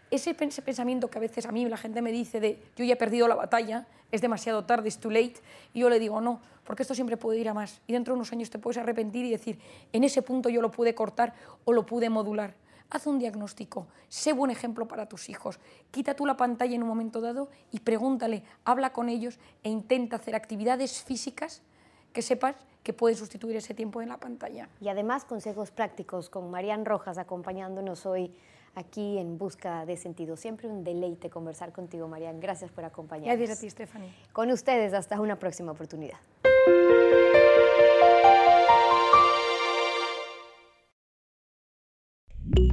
ese, 0.09 0.33
pensamiento 0.33 1.09
que 1.09 1.17
a 1.17 1.21
veces 1.21 1.45
a 1.47 1.51
mí 1.51 1.67
la 1.67 1.75
gente 1.75 2.01
me 2.01 2.13
dice 2.13 2.39
de 2.39 2.63
yo 2.77 2.85
ya 2.85 2.93
he 2.93 2.97
perdido 2.97 3.27
la 3.27 3.35
batalla, 3.35 3.87
es 4.09 4.21
demasiado 4.21 4.63
tarde, 4.63 4.87
es 4.87 4.99
too 4.99 5.11
late, 5.11 5.41
y 5.73 5.81
yo 5.81 5.89
le 5.89 5.99
digo 5.99 6.21
no, 6.21 6.39
porque 6.63 6.83
esto 6.83 6.95
siempre 6.95 7.17
puede 7.17 7.39
ir 7.39 7.49
a 7.49 7.53
más. 7.53 7.81
Y 7.87 7.93
dentro 7.93 8.13
de 8.13 8.19
unos 8.19 8.31
años 8.31 8.49
te 8.49 8.57
puedes 8.57 8.77
arrepentir 8.77 9.25
y 9.25 9.31
decir, 9.31 9.59
en 9.91 10.05
ese 10.05 10.21
punto 10.21 10.47
yo 10.47 10.61
lo 10.61 10.71
pude 10.71 10.95
cortar 10.95 11.33
o 11.65 11.73
lo 11.73 11.85
pude 11.85 12.09
modular 12.09 12.55
haz 12.89 13.07
un 13.07 13.19
diagnóstico, 13.19 13.87
sé 14.07 14.33
buen 14.33 14.51
ejemplo 14.51 14.87
para 14.87 15.07
tus 15.07 15.29
hijos, 15.29 15.59
quita 15.91 16.15
tú 16.15 16.25
la 16.25 16.37
pantalla 16.37 16.75
en 16.75 16.83
un 16.83 16.89
momento 16.89 17.21
dado 17.21 17.49
y 17.71 17.79
pregúntale, 17.79 18.43
habla 18.65 18.93
con 18.93 19.09
ellos 19.09 19.39
e 19.63 19.69
intenta 19.69 20.17
hacer 20.17 20.35
actividades 20.35 21.03
físicas 21.03 21.61
que 22.13 22.21
sepas 22.21 22.55
que 22.83 22.93
pueden 22.93 23.17
sustituir 23.17 23.57
ese 23.57 23.73
tiempo 23.73 24.01
en 24.01 24.09
la 24.09 24.17
pantalla. 24.17 24.69
Y 24.79 24.87
además 24.87 25.25
consejos 25.25 25.71
prácticos 25.71 26.29
con 26.29 26.49
Marian 26.49 26.85
Rojas 26.85 27.17
acompañándonos 27.17 28.05
hoy 28.05 28.33
aquí 28.75 29.17
en 29.17 29.37
Busca 29.37 29.85
de 29.85 29.97
Sentido. 29.97 30.37
Siempre 30.37 30.67
un 30.67 30.83
deleite 30.83 31.29
conversar 31.29 31.73
contigo, 31.73 32.07
Marian. 32.07 32.39
Gracias 32.39 32.71
por 32.71 32.85
acompañarnos. 32.85 33.37
Gracias 33.37 33.57
a 33.57 33.61
ti, 33.61 33.69
Stephanie. 33.69 34.13
Con 34.31 34.51
ustedes, 34.51 34.93
hasta 34.93 35.19
una 35.19 35.37
próxima 35.37 35.73
oportunidad. 35.73 36.17